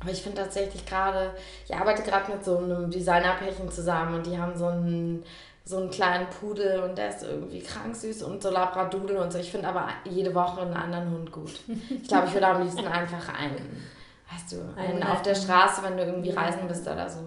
[0.00, 1.30] Aber ich finde tatsächlich gerade,
[1.68, 5.22] ich arbeite gerade mit so einem Designerpärchen zusammen und die haben so einen,
[5.64, 9.38] so einen kleinen Pudel und der ist irgendwie krank süß und so Labradudel und so.
[9.38, 11.60] Ich finde aber jede Woche einen anderen Hund gut.
[11.90, 13.84] Ich glaube, ich würde am liebsten einfach einen,
[14.32, 17.18] weißt du, einen auf der Straße, wenn du irgendwie reisen bist oder so.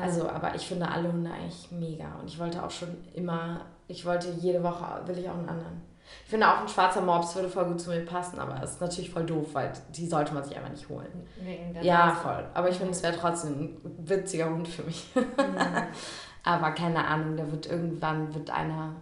[0.00, 4.06] Also, aber ich finde alle Hunde eigentlich mega und ich wollte auch schon immer, ich
[4.06, 5.89] wollte jede Woche, will ich auch einen anderen.
[6.24, 8.80] Ich finde auch ein schwarzer Mops würde voll gut zu mir passen, aber es ist
[8.80, 11.26] natürlich voll doof, weil die sollte man sich einfach nicht holen.
[11.40, 12.20] Wegen der ja, Nase.
[12.20, 12.44] voll.
[12.54, 15.08] Aber ich finde, es wäre trotzdem ein witziger Hund für mich.
[15.14, 15.22] Mhm.
[16.44, 18.94] aber keine Ahnung, da wird irgendwann wird einer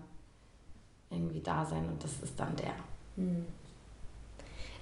[1.10, 2.72] irgendwie da sein und das ist dann der.
[3.16, 3.46] Mhm.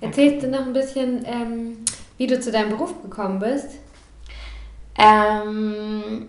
[0.00, 1.78] Erzählst du noch ein bisschen, ähm,
[2.18, 3.78] wie du zu deinem Beruf gekommen bist?
[4.98, 6.28] Ähm,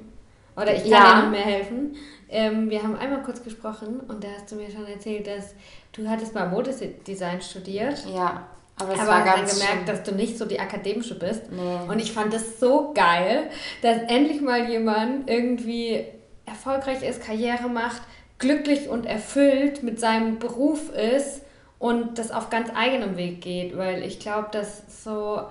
[0.56, 1.16] Oder ich kann ja.
[1.16, 1.96] dir noch mehr helfen.
[2.30, 5.54] Ähm, wir haben einmal kurz gesprochen und da hast du mir schon erzählt, dass
[5.94, 8.06] du hattest mal Modedesign studiert.
[8.14, 8.48] Ja.
[8.80, 9.86] Aber es aber war ganz dann gemerkt, schön.
[9.88, 11.52] dass du nicht so die akademische bist.
[11.52, 11.92] Nee.
[11.92, 13.50] Und ich fand das so geil,
[13.82, 16.06] dass endlich mal jemand irgendwie
[16.46, 18.02] erfolgreich ist, Karriere macht,
[18.38, 21.42] glücklich und erfüllt mit seinem Beruf ist
[21.80, 23.76] und das auf ganz eigenem Weg geht.
[23.76, 25.42] Weil ich glaube, dass so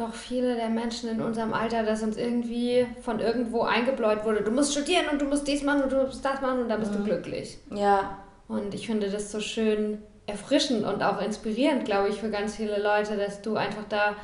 [0.00, 4.50] doch viele der Menschen in unserem Alter, dass uns irgendwie von irgendwo eingebläut wurde, du
[4.50, 6.92] musst studieren und du musst dies machen und du musst das machen und dann bist
[6.92, 6.98] mhm.
[6.98, 7.58] du glücklich.
[7.74, 8.18] Ja.
[8.48, 12.82] Und ich finde das so schön erfrischend und auch inspirierend, glaube ich, für ganz viele
[12.82, 14.16] Leute, dass du einfach da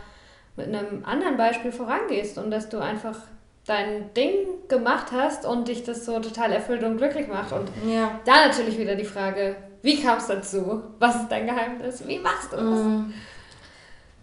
[0.57, 3.19] mit einem anderen Beispiel vorangehst und dass du einfach
[3.67, 7.53] dein Ding gemacht hast und dich das so total erfüllt und glücklich macht.
[7.53, 8.21] Und ja.
[8.25, 10.83] da natürlich wieder die Frage, wie kam es dazu?
[10.99, 12.07] Was ist dein Geheimnis?
[12.07, 12.65] Wie machst du das?
[12.65, 13.13] Mm.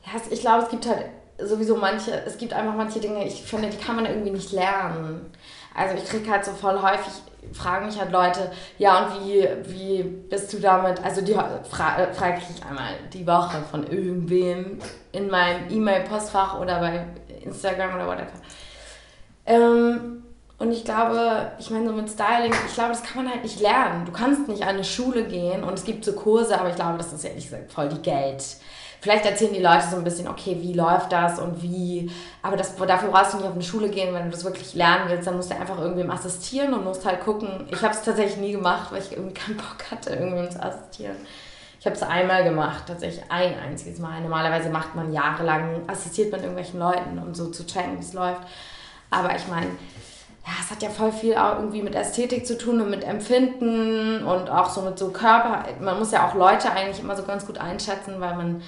[0.05, 1.05] Ja, ich glaube, es gibt halt
[1.47, 5.31] sowieso manche, es gibt einfach manche Dinge, ich finde, die kann man irgendwie nicht lernen.
[5.75, 7.13] Also ich kriege halt so voll häufig,
[7.51, 12.37] fragen mich halt Leute, ja und wie, wie bist du damit, also die fra frage
[12.37, 14.79] ich einmal die Woche von irgendwem
[15.11, 17.05] in meinem E-Mail-Postfach oder bei
[17.43, 18.31] Instagram oder whatever.
[19.45, 20.23] Ähm,
[20.59, 23.59] und ich glaube, ich meine, so mit Styling, ich glaube, das kann man halt nicht
[23.59, 24.05] lernen.
[24.05, 26.97] Du kannst nicht an eine Schule gehen und es gibt so Kurse, aber ich glaube,
[26.97, 28.43] das ist ehrlich gesagt voll die Geld
[29.03, 32.09] vielleicht erzählen die Leute so ein bisschen, okay, wie läuft das und wie,
[32.41, 35.09] aber das, dafür brauchst du nicht auf eine Schule gehen, wenn du das wirklich lernen
[35.09, 37.67] willst, dann musst du einfach irgendwem assistieren und musst halt gucken.
[37.69, 41.17] Ich habe es tatsächlich nie gemacht, weil ich irgendwie keinen Bock hatte, irgendwem zu assistieren.
[41.81, 44.21] Ich habe es einmal gemacht, tatsächlich ein einziges Mal.
[44.21, 48.39] Normalerweise macht man jahrelang, assistiert man irgendwelchen Leuten, um so zu checken, wie es läuft.
[49.09, 49.67] Aber ich meine,
[50.45, 54.23] ja, es hat ja voll viel auch irgendwie mit Ästhetik zu tun und mit Empfinden
[54.23, 55.65] und auch so mit so Körper.
[55.81, 58.61] Man muss ja auch Leute eigentlich immer so ganz gut einschätzen, weil man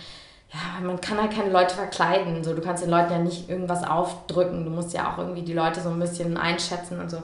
[0.55, 2.43] ja, man kann halt keine Leute verkleiden.
[2.43, 4.63] So, du kannst den Leuten ja nicht irgendwas aufdrücken.
[4.63, 7.17] Du musst ja auch irgendwie die Leute so ein bisschen einschätzen und so.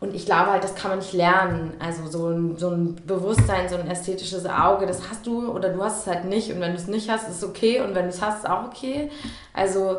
[0.00, 1.74] Und ich glaube halt, das kann man nicht lernen.
[1.78, 5.80] Also so ein, so ein Bewusstsein, so ein ästhetisches Auge, das hast du oder du
[5.80, 6.50] hast es halt nicht.
[6.52, 7.80] Und wenn du es nicht hast, ist es okay.
[7.80, 9.12] Und wenn du es hast, ist es auch okay.
[9.52, 9.98] Also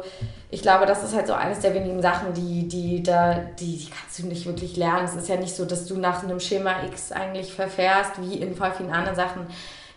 [0.50, 3.90] ich glaube, das ist halt so eines der wenigen Sachen, die, die, da, die, die
[3.90, 5.06] kannst du nicht wirklich lernen.
[5.06, 8.58] Es ist ja nicht so, dass du nach einem Schema X eigentlich verfährst, wie in
[8.58, 9.48] voll vielen anderen Sachen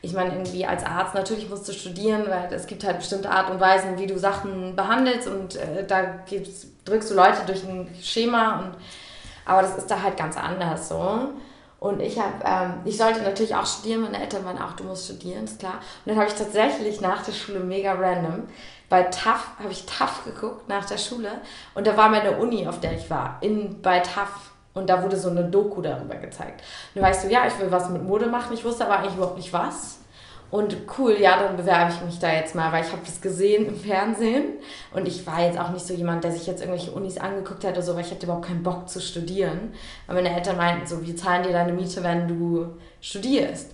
[0.02, 3.50] ich meine, irgendwie als Arzt natürlich musst du studieren, weil es gibt halt bestimmte Art
[3.50, 6.20] und Weisen, wie du Sachen behandelst und äh, da
[6.85, 8.74] drückst du Leute durch ein Schema und
[9.46, 11.28] aber das ist da halt ganz anders so.
[11.78, 15.04] Und ich habe, ähm, ich sollte natürlich auch studieren, meine Eltern waren auch, du musst
[15.04, 15.74] studieren, ist klar.
[15.74, 18.44] Und dann habe ich tatsächlich nach der Schule mega random
[18.88, 21.30] bei TAF, habe ich TAF geguckt nach der Schule
[21.74, 24.28] und da war meine Uni, auf der ich war, in, bei TAF
[24.76, 26.60] Und da wurde so eine Doku darüber gezeigt.
[26.94, 28.52] Und da war ich so, ja, ich will was mit Mode machen.
[28.52, 30.00] Ich wusste aber eigentlich überhaupt nicht was.
[30.50, 33.66] Und cool, ja, dann bewerbe ich mich da jetzt mal, weil ich habe das gesehen
[33.66, 34.44] im Fernsehen.
[34.92, 37.72] Und ich war jetzt auch nicht so jemand, der sich jetzt irgendwelche Unis angeguckt hat
[37.72, 39.72] oder so, weil ich hatte überhaupt keinen Bock zu studieren.
[40.06, 43.70] Weil meine Eltern meinten so, wir zahlen dir deine Miete, wenn du studierst.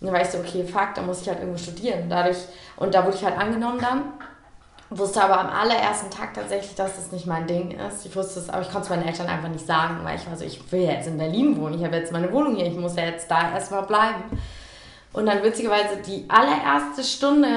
[0.00, 2.08] Und dann ich so, okay, fuck, da muss ich halt irgendwo studieren.
[2.08, 2.38] Dadurch,
[2.76, 4.04] und da wurde ich halt angenommen dann.
[4.88, 8.06] Wusste aber am allerersten Tag tatsächlich, dass das nicht mein Ding ist.
[8.06, 10.36] Ich wusste es, aber ich konnte es meinen Eltern einfach nicht sagen, weil ich war
[10.36, 12.94] so, ich will jetzt in Berlin wohnen, ich habe jetzt meine Wohnung hier, ich muss
[12.94, 14.22] ja jetzt da erstmal bleiben.
[15.12, 17.48] Und dann witzigerweise die allererste Stunde,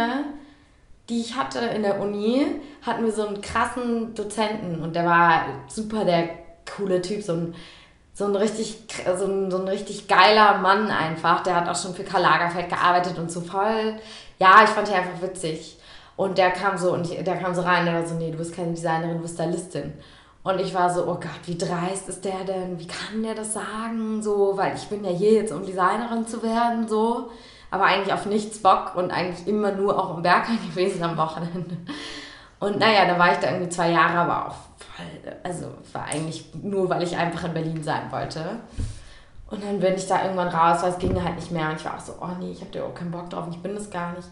[1.10, 2.48] die ich hatte in der Uni,
[2.82, 6.30] hatten wir so einen krassen Dozenten und der war super der
[6.76, 7.56] coole Typ, so ein,
[8.14, 8.84] so ein richtig,
[9.18, 11.44] so ein, so ein richtig geiler Mann einfach.
[11.44, 14.00] Der hat auch schon für Karl Lagerfeld gearbeitet und so voll.
[14.40, 15.79] Ja, ich fand ihn einfach witzig.
[16.20, 18.54] Und der kam so und der kam so rein und war so, nee, du bist
[18.54, 19.94] keine Designerin, du bist Stylistin.
[20.44, 22.78] Und ich war so, oh Gott, wie dreist ist der denn?
[22.78, 24.22] Wie kann der das sagen?
[24.22, 27.32] So, weil ich bin ja hier jetzt, um Designerin zu werden, so.
[27.72, 31.78] Aber eigentlich auf nichts Bock und eigentlich immer nur auch im Berg gewesen am Wochenende.
[32.60, 36.54] Und naja, da war ich da irgendwie zwei Jahre, aber auch voll, also war eigentlich
[36.62, 38.44] nur, weil ich einfach in Berlin sein wollte.
[39.50, 41.70] Und dann bin ich da irgendwann raus, weil es ging halt nicht mehr.
[41.70, 43.62] Und ich war auch so, oh nee, ich habe da auch keinen Bock drauf, ich
[43.62, 44.28] bin das gar nicht.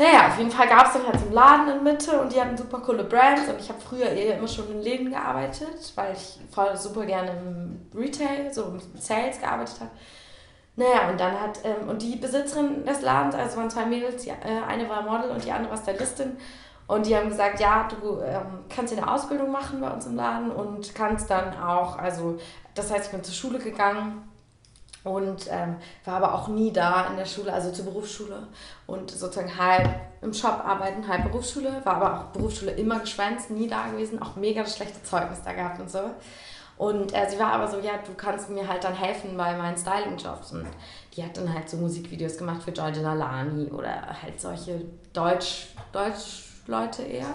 [0.00, 2.40] Naja, auf jeden Fall gab es dann halt so einen Laden in Mitte und die
[2.40, 6.14] hatten super coole Brands und ich habe früher eher immer schon in Läden gearbeitet, weil
[6.14, 9.90] ich voll super gerne im Retail, so im Sales gearbeitet habe.
[10.76, 14.30] Naja, und dann hat, ähm, und die Besitzerin des Ladens, also waren zwei Mädels, die,
[14.30, 16.38] äh, eine war Model und die andere war Stylistin.
[16.86, 20.16] Und die haben gesagt, ja, du ähm, kannst hier eine Ausbildung machen bei uns im
[20.16, 22.38] Laden und kannst dann auch, also
[22.74, 24.29] das heißt, ich bin zur Schule gegangen
[25.04, 28.46] und ähm, war aber auch nie da in der Schule, also zur Berufsschule
[28.86, 29.88] und sozusagen halb
[30.20, 34.36] im Shop arbeiten, halb Berufsschule, war aber auch Berufsschule immer geschwänzt, nie da gewesen, auch
[34.36, 36.00] mega schlechte Zeugnis da gehabt und so.
[36.80, 39.76] Und äh, sie war aber so, ja, du kannst mir halt dann helfen bei meinen
[39.76, 40.52] Styling-Jobs.
[40.52, 40.66] Und
[41.14, 44.80] die hat dann halt so Musikvideos gemacht für Giorgio Nalani oder halt solche
[45.12, 47.34] Deutsch, Deutsch-Leute eher.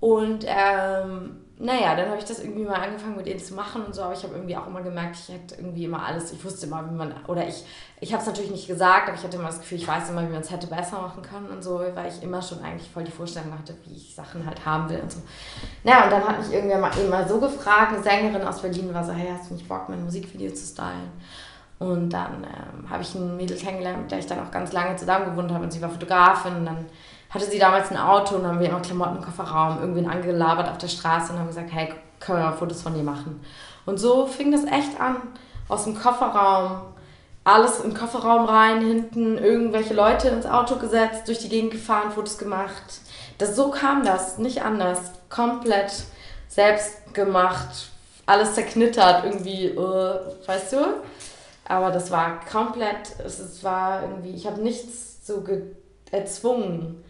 [0.00, 3.92] Und ähm, naja, dann habe ich das irgendwie mal angefangen mit ihnen zu machen und
[3.92, 6.66] so, aber ich habe irgendwie auch immer gemerkt, ich hätte irgendwie immer alles, ich wusste
[6.66, 7.64] immer, wie man, oder ich,
[8.00, 10.22] ich habe es natürlich nicht gesagt, aber ich hatte immer das Gefühl, ich weiß immer,
[10.22, 13.02] wie man es hätte besser machen können und so, weil ich immer schon eigentlich voll
[13.02, 15.18] die Vorstellung hatte, wie ich Sachen halt haben will und so.
[15.82, 18.94] Naja, und dann hat mich irgendwer mal, eben mal so gefragt, eine Sängerin aus Berlin
[18.94, 21.10] war so, hey, hast du nicht Bock, mein Musikvideo zu stylen?
[21.80, 24.94] Und dann ähm, habe ich ein Mädel kennengelernt, mit der ich dann auch ganz lange
[24.94, 26.86] zusammen gewohnt habe und sie war Fotografin und dann
[27.30, 30.78] hatte sie damals ein Auto und haben wir immer Klamotten im Kofferraum, irgendwen angelabert auf
[30.78, 33.40] der Straße und haben gesagt, hey, können wir Fotos von dir machen.
[33.86, 35.16] Und so fing das echt an,
[35.68, 36.82] aus dem Kofferraum,
[37.44, 42.38] alles im Kofferraum rein, hinten irgendwelche Leute ins Auto gesetzt, durch die Gegend gefahren, Fotos
[42.38, 43.00] gemacht.
[43.38, 45.12] Das, so kam das, nicht anders.
[45.28, 45.92] Komplett
[46.48, 47.90] selbst gemacht,
[48.26, 50.14] alles zerknittert, irgendwie, uh,
[50.46, 50.78] weißt du?
[51.66, 55.44] Aber das war komplett, es war irgendwie, ich habe nichts so
[56.10, 57.04] erzwungen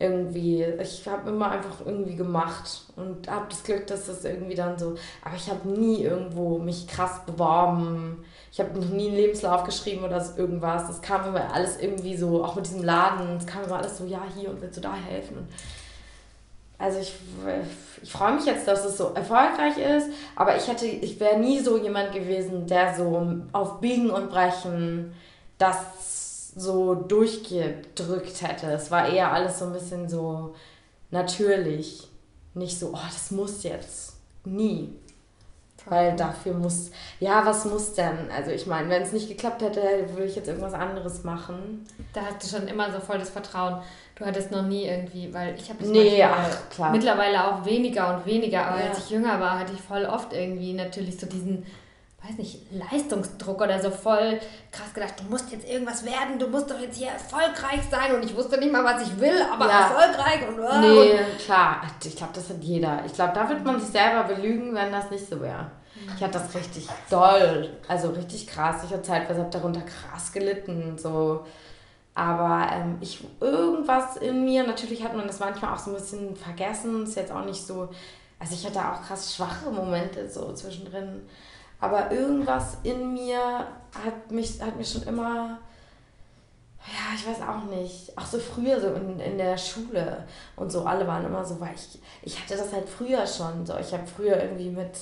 [0.00, 0.64] irgendwie.
[0.80, 4.94] Ich habe immer einfach irgendwie gemacht und habe das Glück, dass das irgendwie dann so.
[5.22, 8.24] Aber ich habe nie irgendwo mich krass beworben.
[8.50, 10.86] Ich habe noch nie einen Lebenslauf geschrieben oder so irgendwas.
[10.88, 14.06] Das kam immer alles irgendwie so, auch mit diesem Laden, es kam immer alles so,
[14.06, 15.36] ja, hier und willst du da helfen?
[15.38, 15.48] Und
[16.80, 17.12] also ich,
[18.02, 21.60] ich freue mich jetzt, dass es so erfolgreich ist, aber ich hätte, ich wäre nie
[21.60, 25.12] so jemand gewesen, der so auf Biegen und Brechen
[25.58, 25.76] das
[26.56, 28.66] so durchgedrückt hätte.
[28.72, 30.54] Es war eher alles so ein bisschen so
[31.10, 32.06] natürlich.
[32.54, 34.14] Nicht so, oh, das muss jetzt.
[34.44, 34.92] Nie.
[35.86, 38.30] Weil dafür muss, ja, was muss denn?
[38.34, 41.86] Also ich meine, wenn es nicht geklappt hätte, würde ich jetzt irgendwas anderes machen.
[42.12, 43.80] Da hast du schon immer so voll das Vertrauen.
[44.14, 46.90] Du hattest noch nie irgendwie, weil ich habe nee, ach, klar.
[46.90, 48.90] mittlerweile auch weniger und weniger, aber ja.
[48.90, 51.64] als ich jünger war, hatte ich voll oft irgendwie natürlich so diesen
[52.22, 56.70] weiß nicht, Leistungsdruck oder so voll krass gedacht, du musst jetzt irgendwas werden, du musst
[56.70, 59.80] doch jetzt hier erfolgreich sein und ich wusste nicht mal, was ich will, aber ja.
[59.80, 63.02] erfolgreich und, oh, Nee, und klar, ich glaube, das hat jeder.
[63.06, 65.70] Ich glaube, da wird man sich selber belügen, wenn das nicht so wäre.
[66.16, 68.82] Ich hatte das richtig doll, also richtig krass.
[68.84, 71.44] Ich habe zeitweise hab darunter krass gelitten, so.
[72.14, 76.36] Aber ähm, ich, irgendwas in mir, natürlich hat man das manchmal auch so ein bisschen
[76.36, 77.88] vergessen, ist jetzt auch nicht so,
[78.38, 81.22] also ich hatte auch krass schwache Momente so zwischendrin.
[81.80, 83.66] Aber irgendwas in mir
[84.04, 85.58] hat mich, hat mich schon immer,
[86.86, 90.24] ja, ich weiß auch nicht, auch so früher so in, in der Schule
[90.56, 93.76] und so, alle waren immer so, weil ich, ich hatte das halt früher schon, so,
[93.78, 94.92] ich habe früher irgendwie mit,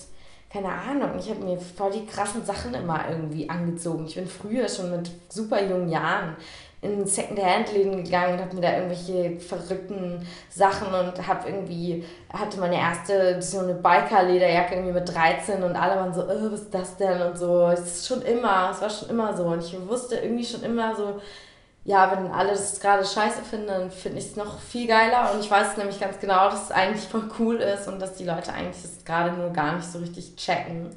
[0.50, 4.06] keine Ahnung, ich habe mir voll die krassen Sachen immer irgendwie angezogen.
[4.06, 6.36] Ich bin früher schon mit super jungen Jahren
[6.80, 12.78] in Secondhand-Läden gegangen und habe mir da irgendwelche verrückten Sachen und habe irgendwie, hatte meine
[12.78, 16.96] erste, so eine Biker-Lederjacke irgendwie mit 13 und alle waren so, oh, was ist das
[16.96, 17.20] denn?
[17.20, 17.66] und so.
[17.66, 19.44] Es ist schon immer, es war schon immer so.
[19.44, 21.20] Und ich wusste irgendwie schon immer so,
[21.84, 25.32] ja, wenn alle das gerade scheiße finden, dann finde ich es noch viel geiler.
[25.32, 28.24] Und ich weiß nämlich ganz genau, dass es eigentlich voll cool ist und dass die
[28.24, 30.90] Leute eigentlich das gerade nur gar nicht so richtig checken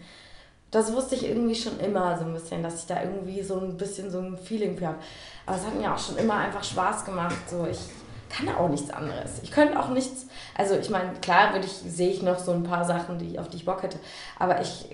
[0.72, 3.78] das wusste ich irgendwie schon immer so ein bisschen, dass ich da irgendwie so ein
[3.78, 4.98] bisschen so ein Feeling für habe.
[5.46, 7.50] Aber es hat mir auch schon immer einfach Spaß gemacht.
[7.50, 7.80] So, ich
[8.30, 9.44] kann auch nichts anderes.
[9.44, 12.64] Ich könnte auch nichts, also ich meine, klar würde ich, sehe ich noch so ein
[12.64, 14.00] paar Sachen, die, auf die ich Bock hätte,
[14.40, 14.86] aber ich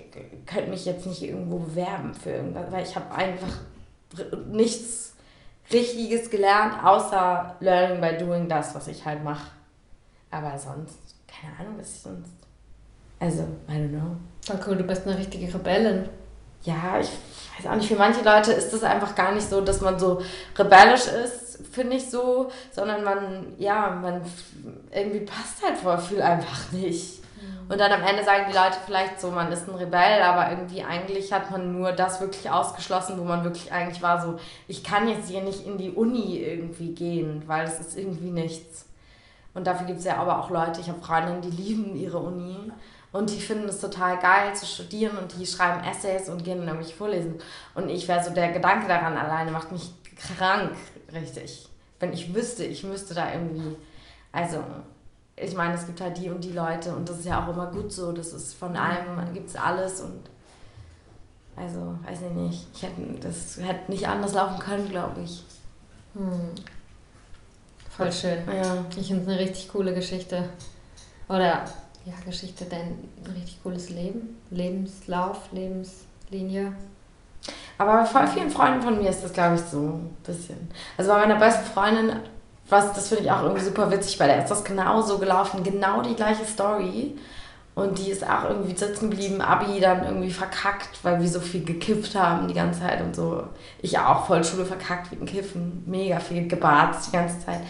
[0.44, 3.52] könnte mich jetzt nicht irgendwo bewerben für irgendwas, weil ich habe einfach
[4.50, 5.14] nichts
[5.72, 9.50] Richtiges gelernt, außer Learning by Doing das, was ich halt mache.
[10.30, 12.32] Aber sonst, keine Ahnung, was ich sonst.
[13.20, 14.16] Also, I don't know.
[14.66, 16.08] Cool, du bist eine richtige Rebellin.
[16.62, 17.10] Ja, ich
[17.58, 20.20] weiß auch nicht, für manche Leute ist es einfach gar nicht so, dass man so
[20.56, 24.22] rebellisch ist, finde ich so, sondern man, ja, man
[24.90, 27.22] irgendwie passt halt voll viel einfach nicht.
[27.68, 30.82] Und dann am Ende sagen die Leute vielleicht so, man ist ein Rebell, aber irgendwie
[30.82, 35.08] eigentlich hat man nur das wirklich ausgeschlossen, wo man wirklich eigentlich war so, ich kann
[35.08, 38.86] jetzt hier nicht in die Uni irgendwie gehen, weil es ist irgendwie nichts.
[39.52, 42.72] Und dafür gibt es ja aber auch Leute, ich habe Freundinnen, die lieben ihre Uni
[43.18, 46.94] und die finden es total geil zu studieren und die schreiben Essays und gehen nämlich
[46.94, 47.34] vorlesen.
[47.74, 50.76] Und ich wäre so, der Gedanke daran alleine macht mich krank,
[51.12, 51.68] richtig.
[51.98, 53.76] Wenn ich wüsste, ich müsste da irgendwie,
[54.30, 54.62] also
[55.34, 57.66] ich meine, es gibt halt die und die Leute und das ist ja auch immer
[57.66, 60.30] gut so, das ist von allem, gibt es alles und
[61.56, 65.42] also, weiß ich nicht, ich hätte, das hätte nicht anders laufen können, glaube ich.
[66.14, 66.54] Hm.
[67.90, 68.38] Voll schön.
[68.46, 68.84] Ja.
[68.96, 70.50] Ich finde es eine richtig coole Geschichte.
[71.28, 71.64] Oder
[72.04, 72.98] ja, Geschichte, dein
[73.34, 76.72] richtig cooles Leben, Lebenslauf, Lebenslinie.
[77.76, 80.68] Aber bei voll vielen Freunden von mir ist das, glaube ich, so ein bisschen.
[80.96, 82.16] Also bei meiner besten Freundin,
[82.68, 85.62] was, das finde ich auch irgendwie super witzig, weil der ist das genau so gelaufen,
[85.62, 87.16] genau die gleiche Story.
[87.74, 91.64] Und die ist auch irgendwie sitzen geblieben, Abi dann irgendwie verkackt, weil wir so viel
[91.64, 93.44] gekifft haben die ganze Zeit und so.
[93.80, 97.60] Ich auch voll Schule verkackt wegen Kiffen, mega viel gebarzt die ganze Zeit.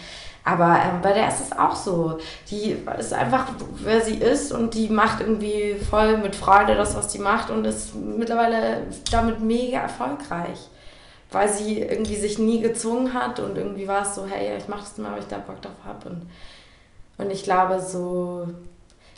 [0.49, 2.17] Aber ähm, bei der ist es auch so.
[2.51, 3.49] Die ist einfach,
[3.83, 7.67] wer sie ist und die macht irgendwie voll mit Freude das, was sie macht und
[7.67, 10.71] ist mittlerweile damit mega erfolgreich.
[11.31, 14.81] Weil sie irgendwie sich nie gezwungen hat und irgendwie war es so, hey, ich mach
[14.81, 16.09] das mal, weil ich da Bock drauf habe.
[16.09, 16.31] Und,
[17.19, 18.49] und ich glaube, so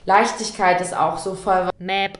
[0.06, 1.70] Leichtigkeit ist auch so voll.
[1.78, 2.18] Map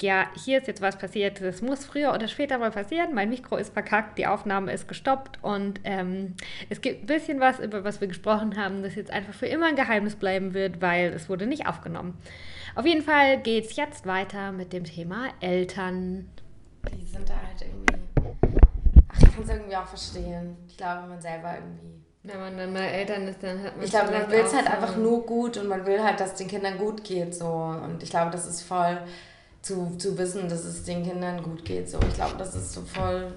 [0.00, 3.14] ja, hier ist jetzt was passiert, das muss früher oder später mal passieren.
[3.14, 6.34] Mein Mikro ist verkackt, die Aufnahme ist gestoppt und ähm,
[6.68, 9.66] es gibt ein bisschen was, über was wir gesprochen haben, das jetzt einfach für immer
[9.66, 12.18] ein Geheimnis bleiben wird, weil es wurde nicht aufgenommen.
[12.74, 16.28] Auf jeden Fall geht es jetzt weiter mit dem Thema Eltern.
[16.90, 18.36] Die sind da halt irgendwie.
[19.08, 20.56] Ach, ich kann es irgendwie auch verstehen.
[20.66, 22.02] Ich glaube, man selber irgendwie.
[22.24, 24.70] Wenn man dann mal Eltern ist, dann hat man Ich glaube, man will es halt
[24.70, 27.34] einfach nur gut und man will halt, dass es den Kindern gut geht.
[27.34, 27.46] So.
[27.46, 28.98] Und ich glaube, das ist voll
[29.62, 31.88] zu, zu wissen, dass es den Kindern gut geht.
[31.88, 33.32] So, ich glaube, das ist so voll,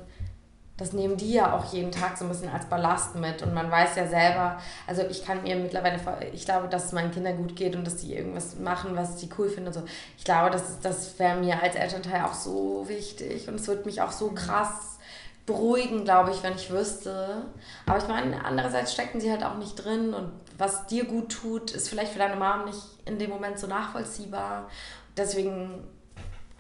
[0.78, 3.42] das nehmen die ja auch jeden Tag so ein bisschen als Ballast mit.
[3.44, 6.00] Und man weiß ja selber, also ich kann mir mittlerweile,
[6.34, 9.30] ich glaube, dass es meinen Kindern gut geht und dass sie irgendwas machen, was sie
[9.38, 9.84] cool finden und so.
[10.18, 14.02] Ich glaube, das, das wäre mir als Elternteil auch so wichtig und es würde mich
[14.02, 14.98] auch so krass
[15.46, 17.44] beruhigen, glaube ich, wenn ich wüsste.
[17.86, 21.72] Aber ich meine, andererseits stecken sie halt auch nicht drin und was dir gut tut,
[21.72, 24.70] ist vielleicht für deine Mom nicht in dem Moment so nachvollziehbar.
[25.16, 25.88] Deswegen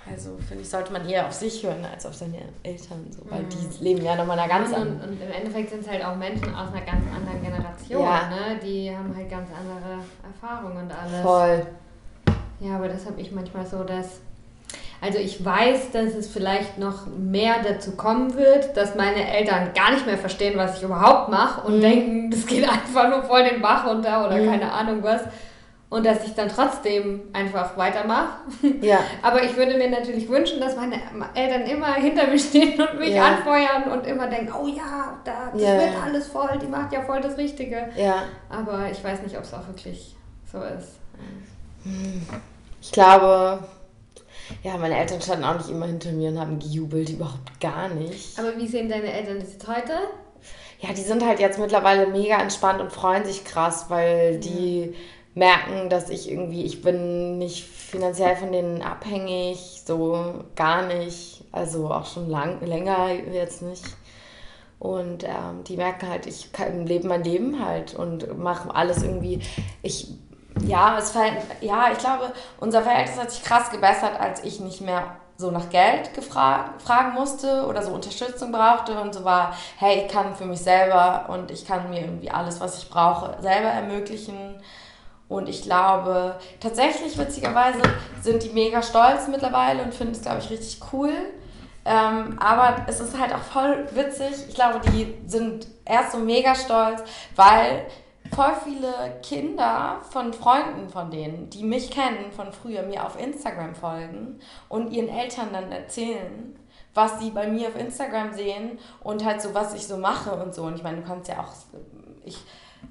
[0.09, 3.41] also finde ich, sollte man eher auf sich hören als auf seine Eltern, so, weil
[3.41, 3.49] mhm.
[3.49, 5.01] die leben ja nochmal einer ganz anderen.
[5.01, 8.29] Und, und, im Endeffekt sind es halt auch Menschen aus einer ganz anderen Generation, ja.
[8.29, 8.59] ne?
[8.63, 11.21] die haben halt ganz andere Erfahrungen und alles.
[11.21, 11.65] Voll.
[12.59, 14.21] Ja, aber das habe ich manchmal so, dass.
[15.01, 19.91] Also ich weiß, dass es vielleicht noch mehr dazu kommen wird, dass meine Eltern gar
[19.91, 21.81] nicht mehr verstehen, was ich überhaupt mache und mhm.
[21.81, 24.49] denken, das geht einfach nur voll den Bach runter oder mhm.
[24.49, 25.21] keine Ahnung was
[25.89, 28.39] und dass ich dann trotzdem einfach weitermache.
[28.81, 28.99] Ja.
[29.21, 30.95] Aber ich würde mir natürlich wünschen, dass meine
[31.33, 33.25] Eltern immer hinter mir stehen und mich ja.
[33.25, 35.79] anfeuern und immer denken, oh ja, da, das ja.
[35.79, 37.89] wird alles voll, die macht ja voll das Richtige.
[37.95, 38.23] Ja.
[38.49, 40.15] Aber ich weiß nicht, ob es auch wirklich
[40.51, 40.99] so ist.
[42.81, 43.59] Ich glaube,
[44.63, 48.37] ja, meine Eltern standen auch nicht immer hinter mir und haben gejubelt, überhaupt gar nicht.
[48.39, 49.93] Aber wie sehen deine Eltern das jetzt heute?
[50.79, 54.93] Ja, die sind halt jetzt mittlerweile mega entspannt und freuen sich krass, weil die
[55.35, 61.91] merken, dass ich irgendwie, ich bin nicht finanziell von denen abhängig, so gar nicht, also
[61.91, 63.83] auch schon lang, länger jetzt nicht.
[64.79, 69.41] Und ähm, die merken halt, ich kann, lebe mein Leben halt und mache alles irgendwie.
[69.81, 70.09] Ich,
[70.65, 71.13] ja, es
[71.61, 75.69] ja, ich glaube, unser Verhältnis hat sich krass gebessert, als ich nicht mehr so nach
[75.69, 80.59] Geld fragen musste oder so Unterstützung brauchte und so war, hey, ich kann für mich
[80.59, 84.61] selber und ich kann mir irgendwie alles, was ich brauche, selber ermöglichen.
[85.27, 87.81] Und ich glaube, tatsächlich, witzigerweise,
[88.21, 91.13] sind die mega stolz mittlerweile und finden es, glaube ich, richtig cool.
[91.83, 94.33] Ähm, aber es ist halt auch voll witzig.
[94.49, 97.03] Ich glaube, die sind erst so mega stolz,
[97.35, 97.85] weil
[98.33, 103.75] voll viele Kinder von Freunden von denen, die mich kennen von früher, mir auf Instagram
[103.75, 106.57] folgen und ihren Eltern dann erzählen,
[106.93, 110.55] was sie bei mir auf Instagram sehen und halt so, was ich so mache und
[110.55, 110.63] so.
[110.63, 111.53] Und ich meine, du kannst ja auch,
[112.23, 112.37] ich,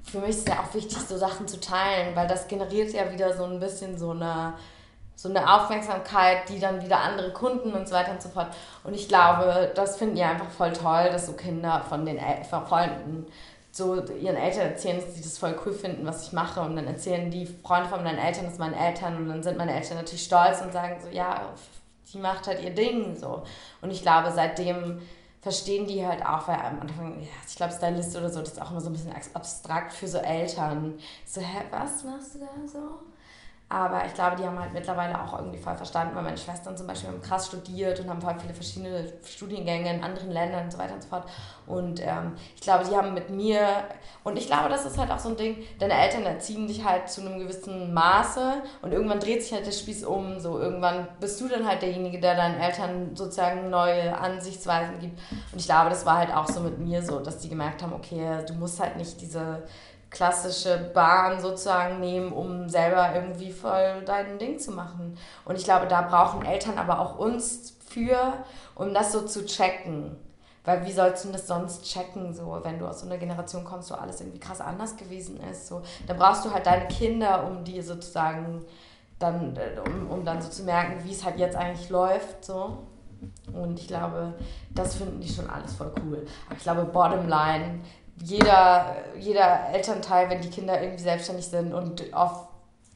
[0.03, 3.11] für mich ist es ja auch wichtig, so Sachen zu teilen, weil das generiert ja
[3.11, 4.53] wieder so ein bisschen so eine
[5.17, 8.47] so eine Aufmerksamkeit, die dann wieder andere Kunden und so weiter und so fort.
[8.83, 12.19] Und ich glaube, das finden die einfach voll toll, dass so Kinder von den
[12.49, 13.25] von Freunden
[13.71, 16.61] so ihren Eltern erzählen, dass sie das voll cool finden, was ich mache.
[16.61, 19.17] Und dann erzählen die Freunde von meinen Eltern das meinen Eltern.
[19.17, 21.41] Und dann sind meine Eltern natürlich stolz und sagen so, ja,
[22.13, 23.15] die macht halt ihr Ding.
[23.15, 23.43] so.
[23.81, 25.01] Und ich glaube, seitdem
[25.45, 28.59] verstehen die halt auch, weil am Anfang, ja, ich glaube, Stylist oder so, das ist
[28.59, 30.95] auch immer so ein bisschen abstrakt für so Eltern.
[31.23, 32.79] So, hä, was machst du da so?
[33.67, 36.85] Aber ich glaube, die haben halt mittlerweile auch irgendwie voll verstanden, weil meine Schwestern zum
[36.85, 40.77] Beispiel haben krass studiert und haben voll viele verschiedene Studiengänge in anderen Ländern und so
[40.77, 41.23] weiter und so fort.
[41.65, 43.67] Und ähm, ich glaube, die haben mit mir,
[44.23, 47.09] und ich glaube, das ist halt auch so ein Ding, deine Eltern erziehen dich halt
[47.09, 50.39] zu einem gewissen Maße und irgendwann dreht sich halt der Spieß um.
[50.39, 55.19] So irgendwann bist du dann halt derjenige, der deinen Eltern sozusagen neue Ansichtsweisen gibt.
[55.51, 57.93] Und ich glaube, das war halt auch so mit mir so, dass die gemerkt haben,
[57.93, 59.63] okay, du musst halt nicht diese
[60.15, 65.17] klassische Bahn sozusagen nehmen, um selber irgendwie voll dein Ding zu machen.
[65.43, 68.33] Und ich glaube, da brauchen Eltern aber auch uns für,
[68.75, 70.15] um das so zu checken.
[70.63, 73.91] Weil wie sollst du das sonst checken, so, wenn du aus so einer Generation kommst,
[73.91, 75.67] wo alles irgendwie krass anders gewesen ist.
[75.67, 75.83] So.
[76.07, 78.65] Da brauchst du halt deine Kinder, um die sozusagen
[79.19, 82.45] dann, um, um dann so zu merken, wie es halt jetzt eigentlich läuft.
[82.45, 82.79] So.
[83.53, 84.33] Und ich glaube,
[84.73, 86.25] das finden die schon alles voll cool.
[86.47, 87.81] Aber ich glaube, bottom line,
[88.23, 92.47] jeder, jeder Elternteil, wenn die Kinder irgendwie selbstständig sind und auf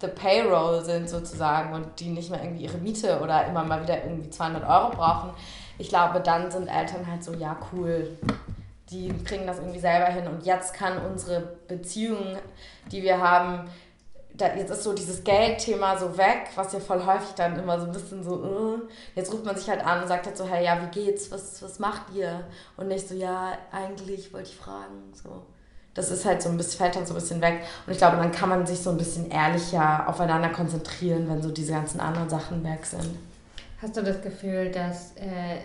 [0.02, 4.04] the payroll sind sozusagen und die nicht mehr irgendwie ihre Miete oder immer mal wieder
[4.04, 5.32] irgendwie 200 Euro brauchen,
[5.78, 8.18] ich glaube, dann sind Eltern halt so, ja, cool,
[8.92, 10.28] die kriegen das irgendwie selber hin.
[10.28, 12.38] Und jetzt kann unsere Beziehung,
[12.92, 13.70] die wir haben,
[14.40, 17.86] da, jetzt ist so dieses Geldthema so weg, was ja voll häufig dann immer so
[17.86, 18.82] ein bisschen so, uh,
[19.16, 21.62] jetzt ruft man sich halt an und sagt halt so, hey, ja, wie geht's, was,
[21.62, 22.46] was macht ihr?
[22.78, 25.44] Und nicht so, ja, eigentlich wollte ich fragen, so.
[25.94, 27.62] Das ist halt so ein bisschen, fällt dann so ein bisschen weg.
[27.86, 31.50] Und ich glaube, dann kann man sich so ein bisschen ehrlicher aufeinander konzentrieren, wenn so
[31.50, 33.18] diese ganzen anderen Sachen weg sind.
[33.82, 35.58] Hast du das Gefühl, dass äh,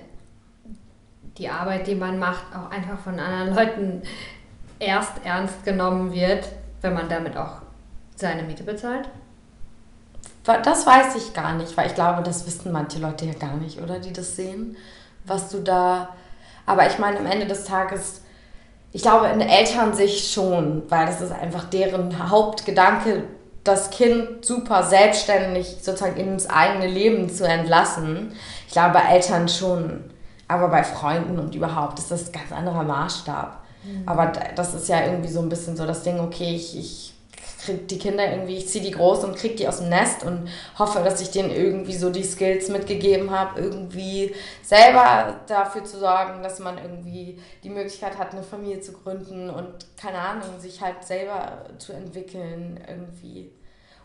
[1.38, 4.02] die Arbeit, die man macht, auch einfach von anderen Leuten
[4.78, 6.48] erst ernst genommen wird,
[6.80, 7.63] wenn man damit auch
[8.16, 9.08] seine Miete bezahlt?
[10.44, 13.80] Das weiß ich gar nicht, weil ich glaube, das wissen manche Leute ja gar nicht,
[13.80, 13.98] oder?
[13.98, 14.76] Die das sehen,
[15.24, 16.10] was du da.
[16.66, 18.20] Aber ich meine, am Ende des Tages,
[18.92, 23.24] ich glaube, in Elternsicht schon, weil das ist einfach deren Hauptgedanke,
[23.64, 28.32] das Kind super selbstständig sozusagen ins eigene Leben zu entlassen.
[28.66, 30.10] Ich glaube, bei Eltern schon.
[30.46, 33.62] Aber bei Freunden und überhaupt ist das ein ganz anderer Maßstab.
[33.82, 34.02] Mhm.
[34.04, 37.13] Aber das ist ja irgendwie so ein bisschen so das Ding, okay, ich, ich
[37.64, 40.48] kriege die Kinder irgendwie, ich ziehe die groß und kriege die aus dem Nest und
[40.78, 46.42] hoffe, dass ich denen irgendwie so die Skills mitgegeben habe, irgendwie selber dafür zu sorgen,
[46.42, 51.04] dass man irgendwie die Möglichkeit hat, eine Familie zu gründen und keine Ahnung, sich halt
[51.04, 53.50] selber zu entwickeln irgendwie.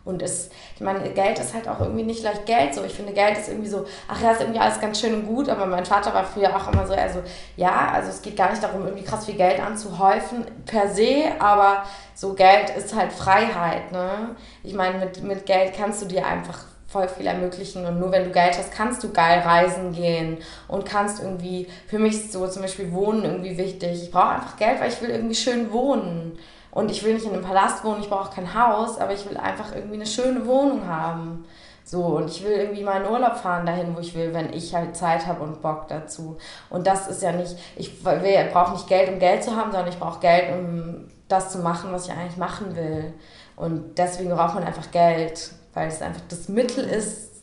[0.05, 2.83] Und es, ich meine, Geld ist halt auch irgendwie nicht leicht Geld so.
[2.83, 5.49] Ich finde, Geld ist irgendwie so, ach ja, ist irgendwie alles ganz schön und gut,
[5.49, 7.21] aber mein Vater war früher auch immer so, also
[7.57, 11.83] ja, also es geht gar nicht darum, irgendwie krass viel Geld anzuhäufen per se, aber
[12.15, 14.35] so Geld ist halt Freiheit, ne?
[14.63, 18.23] Ich meine, mit, mit Geld kannst du dir einfach voll viel ermöglichen und nur wenn
[18.23, 20.37] du Geld hast, kannst du geil reisen gehen
[20.67, 24.03] und kannst irgendwie, für mich ist so zum Beispiel Wohnen irgendwie wichtig.
[24.03, 26.39] Ich brauche einfach Geld, weil ich will irgendwie schön wohnen.
[26.71, 29.37] Und ich will nicht in einem Palast wohnen, ich brauche kein Haus, aber ich will
[29.37, 31.45] einfach irgendwie eine schöne Wohnung haben.
[31.83, 34.95] So, und ich will irgendwie meinen Urlaub fahren dahin, wo ich will, wenn ich halt
[34.95, 36.37] Zeit habe und Bock dazu.
[36.69, 39.97] Und das ist ja nicht, ich brauche nicht Geld, um Geld zu haben, sondern ich
[39.97, 43.13] brauche Geld, um das zu machen, was ich eigentlich machen will.
[43.55, 47.41] Und deswegen braucht man einfach Geld, weil es einfach das Mittel ist,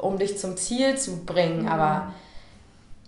[0.00, 1.68] um dich zum Ziel zu bringen.
[1.68, 2.12] Aber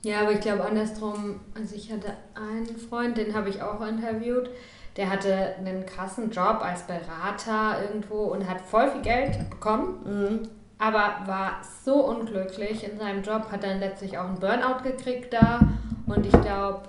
[0.02, 4.50] ja, aber ich glaube andersrum, also ich hatte einen Freund, den habe ich auch interviewt,
[4.96, 10.48] der hatte einen krassen Job als Berater irgendwo und hat voll viel Geld bekommen, mhm.
[10.78, 15.60] aber war so unglücklich in seinem Job, hat dann letztlich auch einen Burnout gekriegt da
[16.06, 16.82] und ich glaube,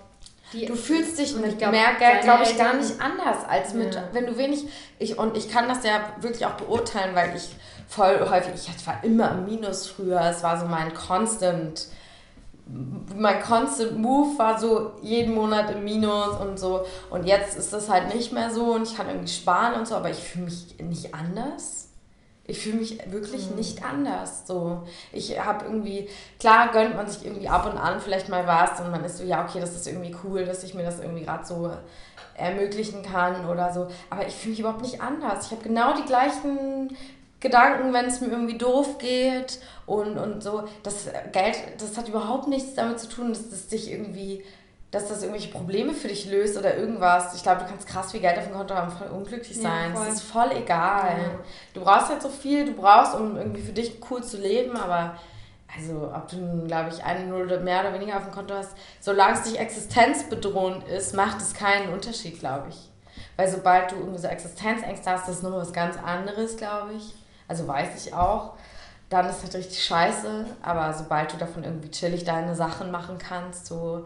[0.54, 4.04] du fühlst dich mit glaub, mehr Geld, glaube ich, gar nicht anders als mit, ja.
[4.14, 4.68] wenn du wenig,
[5.00, 7.56] ich, und ich kann das ja wirklich auch beurteilen, weil ich
[7.90, 11.88] voll häufig, ich war immer im Minus früher, es war so mein constant,
[13.16, 16.86] mein constant Move war so jeden Monat im Minus und so.
[17.10, 19.96] Und jetzt ist das halt nicht mehr so und ich kann irgendwie sparen und so,
[19.96, 21.90] aber ich fühle mich nicht anders.
[22.50, 23.58] Ich fühle mich wirklich mhm.
[23.58, 24.48] nicht anders.
[24.48, 26.08] So, ich habe irgendwie,
[26.40, 29.24] klar gönnt man sich irgendwie ab und an vielleicht mal was und man ist so,
[29.24, 31.72] ja, okay, das ist irgendwie cool, dass ich mir das irgendwie gerade so
[32.36, 33.88] ermöglichen kann oder so.
[34.10, 35.48] Aber ich fühle mich überhaupt nicht anders.
[35.48, 36.96] Ich habe genau die gleichen
[37.40, 40.64] Gedanken, wenn es mir irgendwie doof geht und, und so.
[40.84, 44.44] Das Geld, das hat überhaupt nichts damit zu tun, dass das dich irgendwie,
[44.90, 47.36] dass das irgendwelche Probleme für dich löst oder irgendwas.
[47.36, 49.94] Ich glaube, du kannst krass viel Geld auf dem Konto haben, voll unglücklich sein.
[49.94, 51.16] Ja, das ist voll egal.
[51.22, 51.40] Ja.
[51.74, 55.16] Du brauchst halt so viel, du brauchst, um irgendwie für dich cool zu leben, aber
[55.76, 58.76] also ob du, glaube ich, eine Null oder mehr oder weniger auf dem Konto hast,
[59.00, 62.90] solange es nicht existenzbedrohend ist, macht es keinen Unterschied, glaube ich.
[63.36, 67.14] Weil sobald du irgendwie so Existenzängste hast, das ist nochmal was ganz anderes, glaube ich.
[67.48, 68.54] Also weiß ich auch.
[69.10, 73.66] Dann ist halt richtig scheiße, aber sobald du davon irgendwie chillig deine Sachen machen kannst,
[73.68, 74.06] so,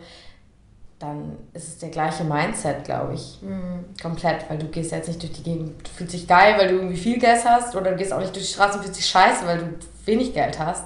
[0.99, 3.39] dann ist es der gleiche Mindset, glaube ich.
[3.41, 3.85] Mhm.
[3.99, 6.75] Komplett, weil du gehst jetzt nicht durch die Gegend, du fühlst dich geil, weil du
[6.75, 9.07] irgendwie viel Geld hast, oder du gehst auch nicht durch die Straße und fühlst dich
[9.07, 9.65] scheiße, weil du
[10.05, 10.83] wenig Geld hast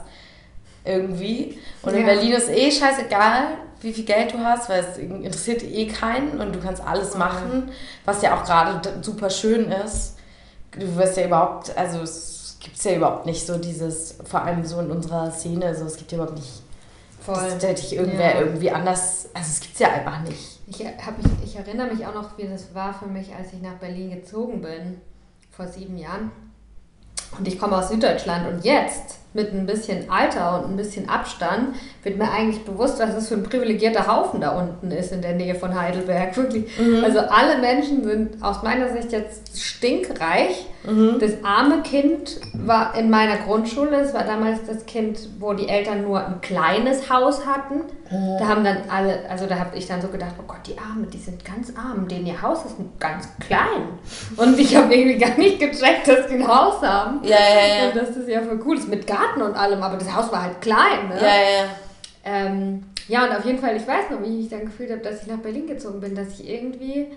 [0.85, 1.59] irgendwie.
[1.81, 1.99] Und ja.
[1.99, 6.39] in Berlin ist eh scheißegal, wie viel Geld du hast, weil es interessiert eh keinen
[6.39, 7.69] und du kannst alles machen,
[8.05, 10.15] was ja auch gerade super schön ist.
[10.71, 12.34] Du wirst ja überhaupt, also es
[12.65, 16.11] gibt ja überhaupt nicht so dieses, vor allem so in unserer Szene, so es gibt
[16.11, 16.61] ja überhaupt nicht,
[17.21, 17.35] Voll.
[17.35, 18.41] dass da dich irgendwer ja.
[18.41, 20.59] irgendwie anders, also es gibt es ja einfach nicht.
[20.67, 23.61] Ich, hab mich, ich erinnere mich auch noch, wie das war für mich, als ich
[23.61, 24.99] nach Berlin gezogen bin,
[25.51, 26.31] vor sieben Jahren.
[27.37, 31.75] Und ich komme aus Süddeutschland und jetzt mit ein bisschen Alter und ein bisschen Abstand
[32.03, 35.33] wird mir eigentlich bewusst, was das für ein privilegierter Haufen da unten ist in der
[35.33, 36.35] Nähe von Heidelberg.
[36.37, 36.65] Wirklich.
[36.79, 37.03] Mhm.
[37.03, 40.65] Also alle Menschen sind aus meiner Sicht jetzt stinkreich.
[40.83, 41.17] Mhm.
[41.19, 43.97] Das arme Kind war in meiner Grundschule.
[43.97, 47.81] Es war damals das Kind, wo die Eltern nur ein kleines Haus hatten.
[48.09, 48.37] Mhm.
[48.39, 51.07] Da haben dann alle, also da habe ich dann so gedacht, oh Gott, die Arme,
[51.07, 53.89] die sind ganz arm, denen ihr Haus ist ganz klein.
[54.37, 57.19] Und ich habe irgendwie gar nicht gecheckt, dass die ein Haus haben.
[57.23, 57.87] Ja, ja, ja.
[57.89, 60.43] Und das ist ja voll cool ist mit Garten und allem, aber das Haus war
[60.43, 61.15] halt klein, ne?
[61.15, 61.69] Ja, ja, ja.
[62.23, 65.01] Ähm, ja, und auf jeden Fall, ich weiß noch, wie ich mich dann gefühlt habe,
[65.01, 67.07] dass ich nach Berlin gezogen bin, dass ich irgendwie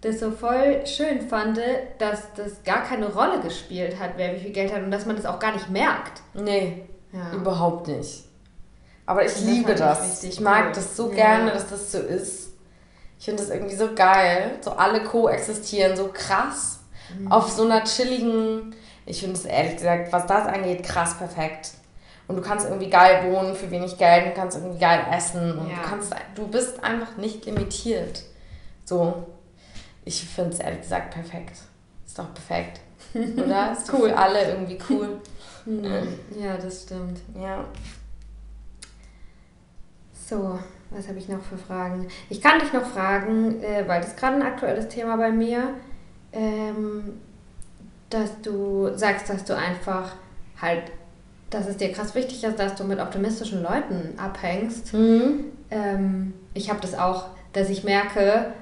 [0.00, 1.58] das so voll schön fand,
[1.98, 5.16] dass das gar keine Rolle gespielt hat, wer wie viel Geld hat und dass man
[5.16, 6.22] das auch gar nicht merkt.
[6.34, 7.34] Nee, ja.
[7.34, 8.24] überhaupt nicht.
[9.06, 10.22] Aber ich das liebe das.
[10.22, 10.72] Ich mag cool.
[10.74, 12.50] das so gerne, dass das so ist.
[13.18, 14.52] Ich finde das irgendwie so geil.
[14.60, 16.80] So alle koexistieren, so krass.
[17.18, 17.32] Mhm.
[17.32, 18.74] Auf so einer chilligen,
[19.08, 21.70] ich finde es ehrlich gesagt, was das angeht, krass perfekt.
[22.26, 25.70] Und du kannst irgendwie geil wohnen für wenig Geld, du kannst irgendwie geil essen und
[25.70, 25.76] ja.
[25.76, 28.22] du kannst, du bist einfach nicht limitiert.
[28.84, 29.26] So,
[30.04, 31.56] ich finde es ehrlich gesagt perfekt.
[32.06, 32.80] Ist doch perfekt.
[33.14, 33.72] Oder?
[33.72, 34.10] Ist cool.
[34.10, 35.20] Alle irgendwie cool.
[36.38, 37.20] ja, das stimmt.
[37.34, 37.64] Ja.
[40.12, 40.58] So,
[40.90, 42.08] was habe ich noch für Fragen?
[42.28, 45.74] Ich kann dich noch fragen, äh, weil das gerade ein aktuelles Thema bei mir,
[46.32, 47.20] ähm,
[48.10, 50.12] dass du sagst, dass du einfach
[50.60, 50.82] halt,
[51.50, 54.92] dass es dir krass wichtig ist, dass du mit optimistischen Leuten abhängst.
[54.94, 55.44] Mhm.
[55.70, 58.52] Ähm, ich habe das auch, dass ich merke,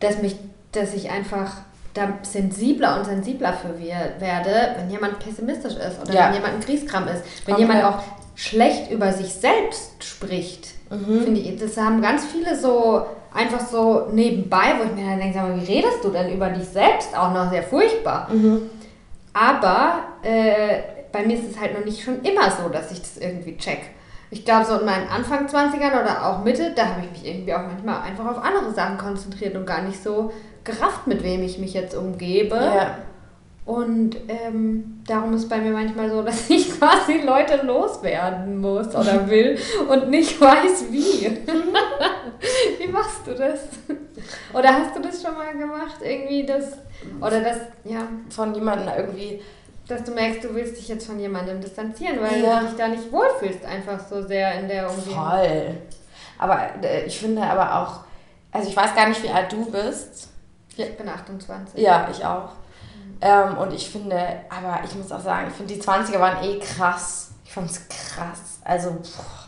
[0.00, 0.36] dass mich,
[0.72, 1.58] dass ich einfach
[1.94, 6.26] da sensibler und sensibler für wir werde, wenn jemand pessimistisch ist oder ja.
[6.26, 7.62] wenn jemand ein Kriegskram ist, wenn okay.
[7.62, 8.02] jemand auch
[8.34, 10.74] schlecht über sich selbst spricht.
[10.90, 11.22] Mhm.
[11.22, 15.34] Finde ich, das haben ganz viele so einfach so nebenbei, wo ich mir dann denke,
[15.34, 17.16] sag mal, wie redest du denn über dich selbst?
[17.16, 18.28] Auch noch sehr furchtbar.
[18.30, 18.70] Mhm.
[19.36, 20.80] Aber äh,
[21.12, 23.80] bei mir ist es halt noch nicht schon immer so, dass ich das irgendwie check.
[24.30, 27.52] Ich glaube, so in meinen Anfang 20ern oder auch Mitte, da habe ich mich irgendwie
[27.52, 30.32] auch manchmal einfach auf andere Sachen konzentriert und gar nicht so
[30.64, 32.56] gerafft, mit wem ich mich jetzt umgebe.
[32.56, 32.96] Ja.
[33.66, 39.28] Und ähm, darum ist bei mir manchmal so, dass ich quasi Leute loswerden muss oder
[39.28, 39.58] will
[39.88, 41.26] und nicht weiß wie.
[42.78, 43.60] wie machst du das?
[44.54, 45.96] Oder hast du das schon mal gemacht?
[46.00, 46.78] Irgendwie das,
[47.20, 48.06] oder das, ja.
[48.30, 49.42] Von jemandem irgendwie.
[49.88, 52.58] Dass du merkst, du willst dich jetzt von jemandem distanzieren, weil ja.
[52.58, 55.14] du dich da nicht wohlfühlst, einfach so sehr in der Umgebung.
[55.14, 55.76] Voll.
[56.38, 58.00] Aber äh, ich finde aber auch,
[58.50, 60.28] also ich weiß gar nicht, wie alt du bist.
[60.76, 61.80] Ich bin 28.
[61.80, 62.50] Ja, ich auch.
[63.20, 66.58] Ähm, und ich finde, aber ich muss auch sagen, ich finde die 20er waren eh
[66.58, 67.30] krass.
[67.44, 68.60] Ich fand es krass.
[68.64, 68.98] Also,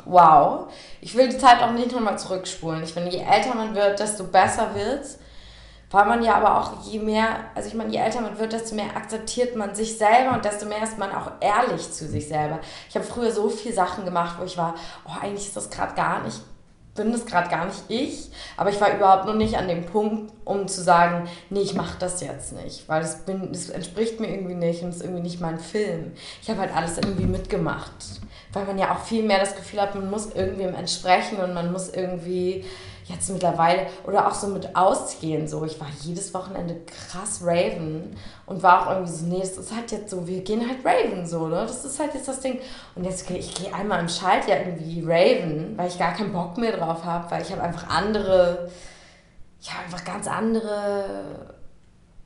[0.04, 0.72] wow.
[1.00, 2.82] Ich will die Zeit auch nicht nochmal zurückspulen.
[2.82, 5.18] Ich finde, je älter man wird, desto besser wird's.
[5.90, 8.74] Weil man ja aber auch je mehr, also ich meine, je älter man wird, desto
[8.74, 12.60] mehr akzeptiert man sich selber und desto mehr ist man auch ehrlich zu sich selber.
[12.90, 14.74] Ich habe früher so viele Sachen gemacht, wo ich war,
[15.06, 16.42] oh, eigentlich ist das gerade gar nicht
[16.98, 20.32] bin das gerade gar nicht ich, aber ich war überhaupt noch nicht an dem Punkt,
[20.44, 24.28] um zu sagen, nee, ich mache das jetzt nicht, weil das, bin, das entspricht mir
[24.28, 26.12] irgendwie nicht und ist irgendwie nicht mein Film.
[26.42, 27.92] Ich habe halt alles irgendwie mitgemacht,
[28.52, 31.72] weil man ja auch viel mehr das Gefühl hat, man muss irgendwem entsprechen und man
[31.72, 32.64] muss irgendwie
[33.08, 35.64] jetzt mittlerweile oder auch so mit Ausgehen so.
[35.64, 39.90] Ich war jedes Wochenende krass Raven und war auch irgendwie so, nee, das ist halt
[39.92, 41.64] jetzt so, wir gehen halt Raven so, ne?
[41.66, 42.60] Das ist halt jetzt das Ding.
[42.94, 46.76] Und jetzt ich gehe einmal im Schaltjahr irgendwie Raven, weil ich gar keinen Bock mehr
[46.76, 48.70] drauf habe, weil ich habe einfach andere,
[49.60, 51.48] ich habe einfach ganz andere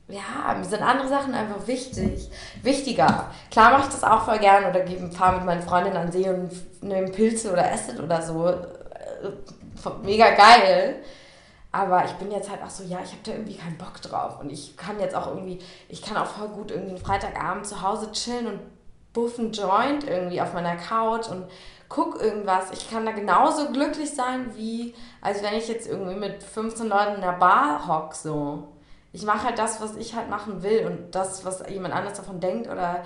[0.09, 2.29] ja, mir sind andere Sachen einfach wichtig.
[2.61, 3.31] Wichtiger.
[3.49, 6.51] Klar mache ich das auch voll gern oder fahre mit meinen Freundinnen an See und
[6.83, 8.53] nehme Pilze oder Acid oder so
[10.03, 11.03] mega geil.
[11.71, 14.39] Aber ich bin jetzt halt auch so, ja, ich habe da irgendwie keinen Bock drauf.
[14.39, 15.59] Und ich kann jetzt auch irgendwie,
[15.89, 18.59] ich kann auch voll gut irgendwie einen Freitagabend zu Hause chillen und
[19.11, 21.45] buffen Joint irgendwie auf meiner Couch und
[21.89, 22.71] guck irgendwas.
[22.71, 27.15] Ich kann da genauso glücklich sein, wie als wenn ich jetzt irgendwie mit 15 Leuten
[27.15, 28.67] in der Bar hock, so.
[29.11, 32.39] Ich mache halt das, was ich halt machen will und das, was jemand anders davon
[32.39, 33.03] denkt oder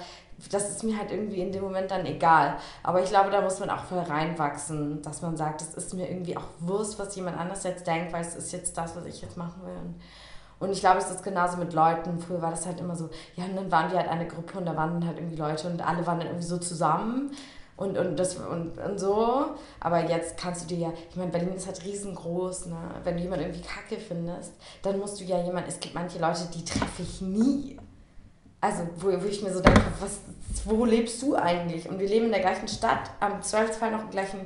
[0.52, 2.58] das ist mir halt irgendwie in dem Moment dann egal.
[2.84, 6.10] Aber ich glaube, da muss man auch voll reinwachsen, dass man sagt, es ist mir
[6.10, 9.22] irgendwie auch Wurst, was jemand anders jetzt denkt, weil es ist jetzt das, was ich
[9.22, 9.96] jetzt machen will.
[10.60, 12.20] Und ich glaube, es ist genauso mit Leuten.
[12.20, 14.66] Früher war das halt immer so, ja, und dann waren wir halt eine Gruppe und
[14.66, 17.32] da waren dann halt irgendwie Leute und alle waren dann irgendwie so zusammen
[17.76, 19.46] und, und, das, und, und so.
[19.80, 22.78] Aber jetzt kannst du dir ja, ich meine, Berlin ist halt riesengroß, ne?
[23.04, 26.48] Wenn du jemanden irgendwie kacke findest, dann musst du ja jemanden, es gibt manche Leute,
[26.54, 27.78] die treffe ich nie
[28.62, 30.20] also wo, wo ich mir so denke, was,
[30.66, 31.90] wo lebst du eigentlich?
[31.90, 34.42] Und wir leben in der gleichen Stadt, am Zweifelsfall noch im gleichen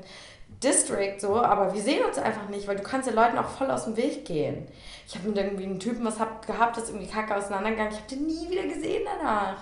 [0.62, 3.72] District, so, aber wir sehen uns einfach nicht, weil du kannst den Leuten auch voll
[3.72, 4.68] aus dem Weg gehen.
[5.08, 7.92] Ich habe mit irgendwie einem Typen was hab, gehabt, das irgendwie kacke auseinandergegangen.
[7.92, 9.58] Ich habe den nie wieder gesehen danach.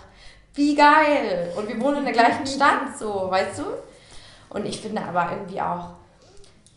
[0.53, 1.53] Wie geil!
[1.55, 3.63] Und wir wohnen in der gleichen Stadt, so, weißt du?
[4.49, 5.91] Und ich finde aber irgendwie auch,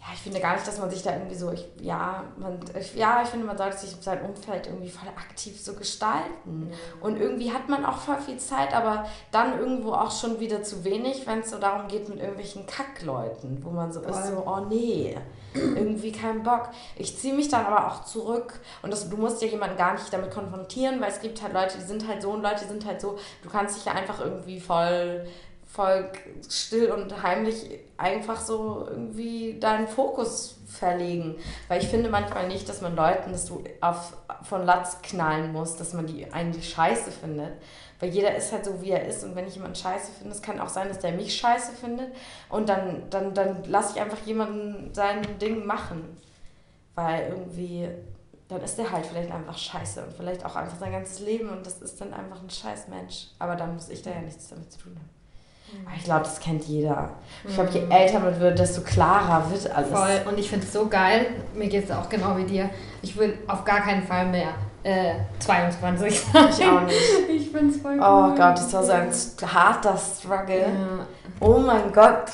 [0.02, 2.96] ja, ich finde gar nicht, dass man sich da irgendwie so, ich, ja, man, ich,
[2.96, 6.66] ja, ich finde, man sollte sich sein Umfeld irgendwie voll aktiv so gestalten.
[6.66, 6.72] Mhm.
[7.00, 10.82] Und irgendwie hat man auch voll viel Zeit, aber dann irgendwo auch schon wieder zu
[10.82, 14.10] wenig, wenn es so darum geht mit irgendwelchen Kackleuten, wo man so Voll.
[14.10, 15.16] ist, so, oh nee,
[15.54, 16.70] irgendwie kein Bock.
[16.96, 20.12] Ich ziehe mich dann aber auch zurück und das, du musst ja jemanden gar nicht
[20.12, 22.84] damit konfrontieren, weil es gibt halt Leute, die sind halt so und Leute, die sind
[22.86, 25.28] halt so, du kannst dich ja einfach irgendwie voll
[25.72, 26.10] voll
[26.50, 31.36] still und heimlich einfach so irgendwie deinen Fokus verlegen.
[31.68, 35.76] Weil ich finde manchmal nicht, dass man Leuten das so auf, von Latz knallen muss,
[35.76, 37.52] dass man die eigentlich scheiße findet.
[38.00, 39.24] Weil jeder ist halt so, wie er ist.
[39.24, 42.12] Und wenn ich jemanden scheiße finde, es kann auch sein, dass der mich scheiße findet.
[42.50, 46.18] Und dann, dann, dann lasse ich einfach jemanden sein Ding machen.
[46.94, 47.88] Weil irgendwie,
[48.48, 50.04] dann ist der halt vielleicht einfach scheiße.
[50.04, 51.48] Und vielleicht auch einfach sein ganzes Leben.
[51.48, 53.28] Und das ist dann einfach ein scheiß Mensch.
[53.38, 55.21] Aber dann muss ich da ja nichts damit zu tun haben.
[55.96, 57.10] Ich glaube, das kennt jeder.
[57.44, 57.90] Ich glaube, je mhm.
[57.90, 59.90] älter man wird, desto klarer wird alles.
[59.90, 60.20] Voll.
[60.26, 61.26] Und ich finde es so geil.
[61.54, 62.70] Mir geht es auch genau wie dir.
[63.02, 66.48] Ich will auf gar keinen Fall mehr äh, 22 sein.
[66.50, 66.98] Ich auch nicht.
[67.28, 68.34] Ich finde es voll Oh cool.
[68.36, 69.10] Gott, das war so ein
[69.54, 70.60] harter Struggle.
[70.60, 71.06] Ja.
[71.40, 72.30] Oh mein Gott.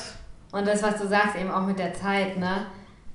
[0.51, 2.65] Und das, was du sagst, eben auch mit der Zeit, ne?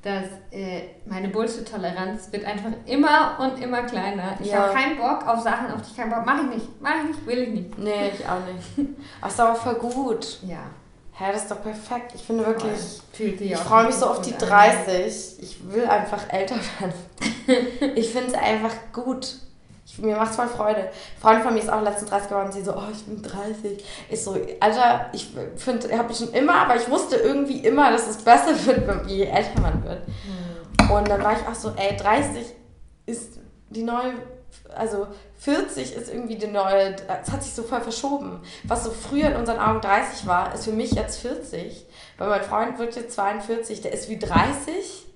[0.04, 4.36] Dass äh, meine Bullshit-Toleranz wird einfach immer und immer kleiner.
[4.38, 4.58] Ich ja.
[4.58, 6.82] habe keinen Bock auf Sachen, auf die ich keinen Bock Mach ich nicht.
[6.82, 7.78] Mach ich nicht, will ich nicht.
[7.78, 8.90] Nee, ich auch nicht.
[9.22, 10.40] Ach, ist aber voll gut.
[10.42, 10.58] Ja.
[11.16, 12.12] Hä, das ist doch perfekt.
[12.14, 15.42] Ich finde wirklich, Fühlt ich freue mich so auf die 30.
[15.42, 16.94] Ich will einfach älter werden.
[17.94, 19.36] ich finde es einfach gut.
[19.98, 20.80] Mir macht es voll Freude.
[20.80, 20.90] Eine
[21.20, 22.52] Freundin von mir ist auch letztens 30 geworden.
[22.52, 23.84] Sie so, oh, ich bin 30.
[24.10, 28.08] Ich so, Alter, ich finde, habe ich schon immer, aber ich wusste irgendwie immer, dass
[28.08, 30.02] es besser wird, je älter man wird.
[30.08, 30.90] Mhm.
[30.90, 32.46] Und dann war ich auch so, ey, 30
[33.06, 33.38] ist
[33.70, 34.14] die neue,
[34.74, 35.06] also
[35.38, 38.40] 40 ist irgendwie die neue, es hat sich so voll verschoben.
[38.64, 41.86] Was so früher in unseren Augen 30 war, ist für mich jetzt 40.
[42.18, 45.06] Weil mein Freund wird jetzt 42, der ist wie 30.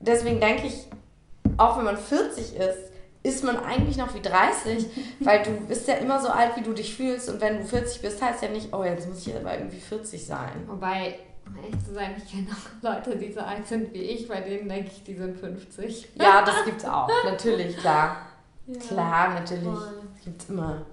[0.00, 0.86] Deswegen denke ich,
[1.56, 2.85] auch wenn man 40 ist,
[3.26, 4.86] ist man eigentlich noch wie 30,
[5.20, 7.28] weil du bist ja immer so alt, wie du dich fühlst.
[7.28, 10.24] Und wenn du 40 bist, heißt ja nicht, oh, jetzt muss ich aber irgendwie 40
[10.24, 10.62] sein.
[10.66, 14.28] Wobei, um ehrlich zu sein, ich kenne auch Leute, die so alt sind wie ich,
[14.28, 16.08] bei denen denke ich, die sind 50.
[16.14, 17.08] Ja, das gibt's auch.
[17.24, 18.22] natürlich, klar.
[18.68, 19.62] Ja, klar, natürlich.
[19.62, 20.02] Voll.
[20.24, 20.84] Gibt's immer.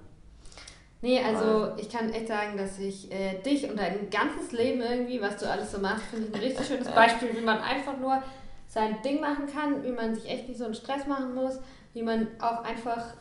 [1.02, 5.20] Nee, also ich kann echt sagen, dass ich äh, dich und dein ganzes Leben irgendwie,
[5.20, 8.22] was du alles so machst, finde ich ein richtig schönes Beispiel, wie man einfach nur
[8.68, 11.58] sein Ding machen kann, wie man sich echt nicht so einen Stress machen muss,
[11.94, 13.14] wie man auch einfach,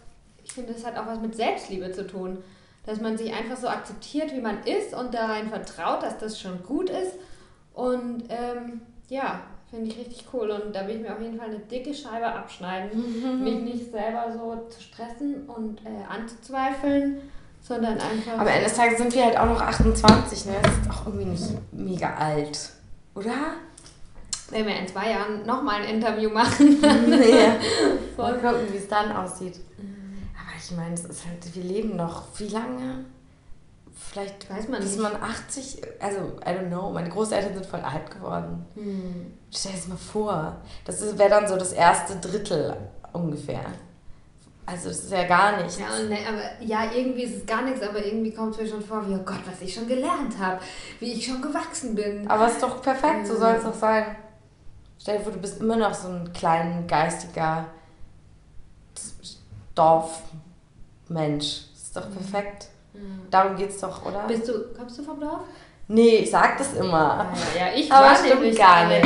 [0.44, 2.44] ich finde, das hat auch was mit Selbstliebe zu tun,
[2.86, 6.62] dass man sich einfach so akzeptiert, wie man ist und darein vertraut, dass das schon
[6.64, 7.14] gut ist.
[7.74, 10.52] Und ähm, ja, finde ich richtig cool.
[10.52, 14.32] Und da will ich mir auf jeden Fall eine dicke Scheibe abschneiden, mich nicht selber
[14.32, 17.22] so zu stressen und äh, anzuzweifeln,
[17.62, 18.34] sondern einfach.
[18.34, 20.54] Aber am Ende des Tages sind wir halt auch noch 28, ne?
[20.62, 22.72] Das ist auch irgendwie nicht mega alt,
[23.16, 23.56] oder?
[24.54, 26.80] Wenn wir in zwei Jahren nochmal ein Interview machen.
[26.82, 27.56] ja.
[28.18, 29.60] Mal gucken, wie es dann aussieht.
[30.36, 33.06] Aber ich meine, es ist halt, wir leben noch wie lange?
[33.96, 35.02] Vielleicht Weiß man bis nicht.
[35.02, 38.66] man 80, also I don't know, meine Großeltern sind voll alt geworden.
[38.76, 39.34] Hm.
[39.52, 40.58] Stell dir das mal vor.
[40.86, 42.76] Das wäre dann so das erste Drittel
[43.14, 43.62] ungefähr.
[44.66, 45.78] Also das ist ja gar nichts.
[45.80, 48.68] Ja, und ne, aber, ja, irgendwie ist es gar nichts, aber irgendwie kommt es mir
[48.68, 50.60] schon vor, wie, oh Gott, was ich schon gelernt habe,
[51.00, 52.28] wie ich schon gewachsen bin.
[52.30, 53.38] Aber es ist doch perfekt, so Mhm.
[53.40, 54.06] soll es doch sein.
[55.04, 57.66] Stell dir vor, du bist immer noch so ein kleiner, geistiger
[59.76, 60.22] Dorfmensch.
[61.74, 62.68] Das ist doch perfekt.
[63.30, 64.26] Darum geht's doch, oder?
[64.28, 65.42] Bist du, kommst du vom Dorf?
[65.90, 67.28] Nee, ich sag das immer.
[67.54, 69.06] Ja, ich Aber war stimmt gar nicht.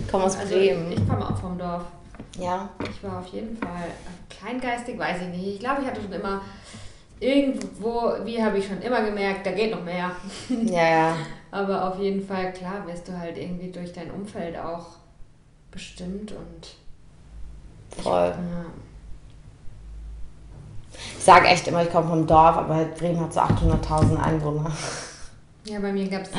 [0.00, 0.90] Ich komme aus Also Bremen.
[0.90, 1.84] ich komme auch vom Dorf.
[2.40, 2.68] ja.
[2.90, 3.86] Ich war auf jeden Fall
[4.28, 5.46] kleingeistig, weiß ich nicht.
[5.46, 6.40] Ich glaube, ich hatte schon immer
[7.20, 10.10] irgendwo, wie habe ich schon immer gemerkt, da geht noch mehr.
[10.48, 11.16] Ja, ja.
[11.52, 14.95] Aber auf jeden Fall, klar, wirst du halt irgendwie durch dein Umfeld auch
[15.76, 18.28] bestimmt und Voll.
[18.28, 18.64] ja.
[21.18, 24.72] Ich sage echt immer, ich komme vom Dorf, aber Bremen hat so 800.000 Einwohner.
[25.64, 26.38] ja, bei mir gab es 16.000.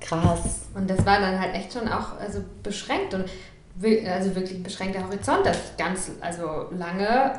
[0.00, 0.60] Krass.
[0.74, 3.26] Und das war dann halt echt schon auch also beschränkt und
[4.08, 5.44] also wirklich ein beschränkter Horizont.
[5.44, 7.38] Das ganz, also lange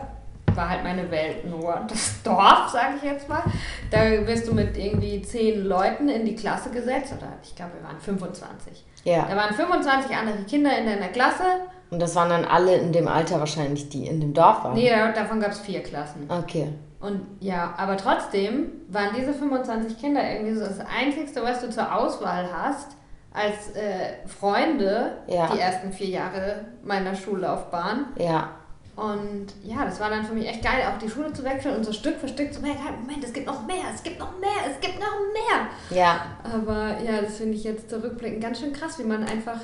[0.57, 3.43] war halt meine Welt nur das Dorf, sage ich jetzt mal.
[3.91, 7.87] Da wirst du mit irgendwie zehn Leuten in die Klasse gesetzt, oder ich glaube, wir
[7.87, 8.83] waren 25.
[9.03, 9.25] Ja.
[9.29, 11.43] Da waren 25 andere Kinder in deiner Klasse.
[11.89, 14.73] Und das waren dann alle in dem Alter wahrscheinlich, die in dem Dorf waren.
[14.73, 16.27] Nee, da- davon gab es vier Klassen.
[16.29, 16.67] Okay.
[16.99, 21.95] Und ja, aber trotzdem waren diese 25 Kinder irgendwie so das Einzige, was du zur
[21.95, 22.97] Auswahl hast,
[23.31, 25.47] als äh, Freunde, Ja.
[25.53, 28.07] die ersten vier Jahre meiner Schullaufbahn.
[28.17, 28.49] Ja.
[28.97, 31.83] Und ja, das war dann für mich echt geil, auch die Schule zu wechseln und
[31.83, 34.39] so Stück für Stück zu merken, halt, Moment, es gibt noch mehr, es gibt noch
[34.39, 35.67] mehr, es gibt noch mehr.
[35.91, 36.25] Ja.
[36.43, 39.59] Aber ja, das finde ich jetzt zurückblickend ganz schön krass, wie man einfach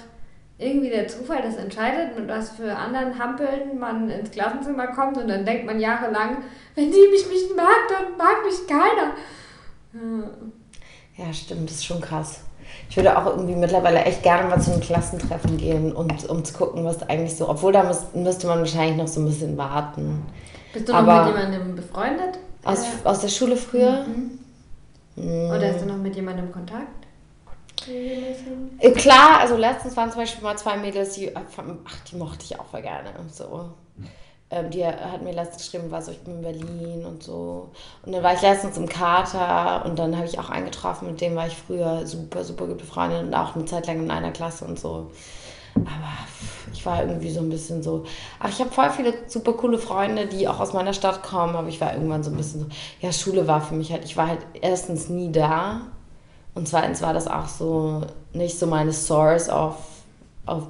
[0.59, 5.27] irgendwie der Zufall das entscheidet, mit was für anderen Hampeln man ins Klassenzimmer kommt und
[5.27, 6.37] dann denkt man jahrelang,
[6.75, 9.13] wenn die mich nicht mag, dann mag mich keiner.
[9.93, 11.25] Ja.
[11.25, 12.41] Ja, stimmt, das ist schon krass.
[12.93, 16.53] Ich würde auch irgendwie mittlerweile echt gerne mal zu einem Klassentreffen gehen und um zu
[16.53, 17.49] gucken, was eigentlich so.
[17.49, 20.23] Obwohl da müß, müsste man wahrscheinlich noch so ein bisschen warten.
[20.73, 22.37] Bist du noch Aber- mit jemandem befreundet?
[22.63, 24.05] Aus, Äh, aus der Schule früher?
[24.05, 24.37] mhm.
[25.15, 25.49] Mm.
[25.49, 27.07] Oder hast du noch mit jemandem Kontakt?
[28.79, 31.41] Äh, Klar, also letztens waren zum Beispiel mal zwei Mädels, die, ach,
[32.11, 33.09] die mochte ich auch voll gerne.
[33.31, 33.71] So.
[34.53, 37.69] Ähm, die hat mir letztens geschrieben, war so, ich bin in Berlin und so.
[38.05, 41.35] Und dann war ich letztens im Kater und dann habe ich auch eingetroffen, mit dem
[41.35, 44.65] war ich früher super, super gut befreundet und auch eine Zeit lang in einer Klasse
[44.65, 45.09] und so.
[45.75, 46.13] Aber
[46.71, 48.03] ich war irgendwie so ein bisschen so.
[48.39, 51.67] Ach, ich habe voll viele super coole Freunde, die auch aus meiner Stadt kommen, aber
[51.67, 52.67] ich war irgendwann so ein bisschen so.
[53.01, 55.81] Ja, Schule war für mich halt, ich war halt erstens nie da
[56.53, 58.01] und zweitens war das auch so
[58.33, 59.77] nicht so meine Source of,
[60.45, 60.67] of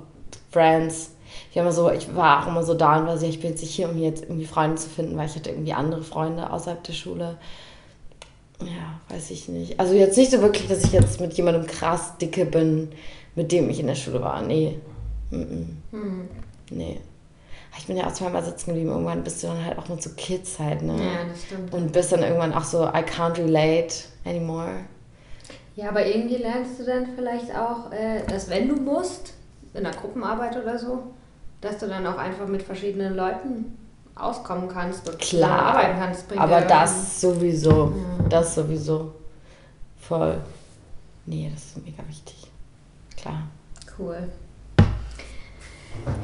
[0.52, 1.12] Friends.
[1.54, 3.52] Ich, war immer so, ich war auch immer so da und war so, ich bin
[3.52, 6.02] jetzt nicht hier, um hier jetzt irgendwie Freunde zu finden, weil ich hatte irgendwie andere
[6.02, 7.38] Freunde außerhalb der Schule.
[8.60, 9.80] Ja, weiß ich nicht.
[9.80, 12.92] Also jetzt nicht so wirklich, dass ich jetzt mit jemandem krass dicke bin,
[13.36, 14.42] mit dem ich in der Schule war.
[14.42, 14.80] Nee.
[15.30, 15.66] Mm -mm.
[15.92, 16.28] Hm.
[16.72, 17.00] Nee.
[17.78, 18.90] Ich bin ja auch zweimal sitzen geblieben.
[18.90, 20.94] Irgendwann bist du dann halt auch mit so Kids halt, ne?
[20.94, 21.72] Ja, das stimmt.
[21.72, 23.94] Und bist dann irgendwann auch so, I can't relate
[24.26, 24.86] anymore.
[25.76, 29.34] Ja, aber irgendwie lernst du dann vielleicht auch, äh, dass wenn du musst,
[29.76, 31.04] in einer Gruppenarbeit oder so,
[31.64, 33.78] dass du dann auch einfach mit verschiedenen Leuten
[34.16, 35.60] auskommen kannst und Klar.
[35.76, 36.26] arbeiten kannst.
[36.38, 37.94] Aber ja das sowieso.
[38.20, 38.28] Ja.
[38.30, 39.14] Das sowieso.
[40.00, 40.38] Voll.
[41.26, 42.36] Nee, das ist mega wichtig.
[43.16, 43.44] Klar.
[43.98, 44.30] Cool.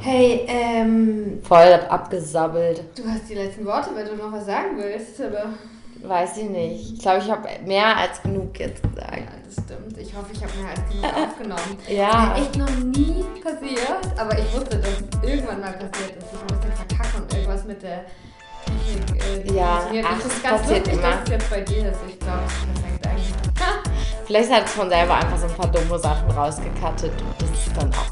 [0.00, 2.82] Hey, ähm, Voll abgesabbelt.
[2.96, 5.46] du hast die letzten Worte, wenn du noch was sagen willst, oder?
[6.02, 6.92] Weiß ich nicht.
[6.94, 9.28] Ich glaube, ich habe mehr als genug jetzt Ja, gesagt.
[9.46, 9.98] das stimmt.
[9.98, 11.78] Ich hoffe, ich habe mehr als genug aufgenommen.
[11.88, 12.34] Ja.
[12.34, 16.26] Ist mir echt noch nie passiert, aber ich wusste, dass es irgendwann mal passiert ist.
[16.32, 18.04] Ich musste verkacken und irgendwas mit der
[18.64, 19.46] Technik.
[19.46, 21.10] Äh, Ja, ach, das ist das ganz passiert lustig, immer.
[21.10, 21.98] dass es jetzt bei dir ist.
[22.08, 23.34] Ich glaube, das ist perfekt eigentlich.
[24.26, 27.76] Vielleicht hat es von selber einfach so ein paar dumme Sachen rausgekattet und das ist
[27.76, 28.10] dann auch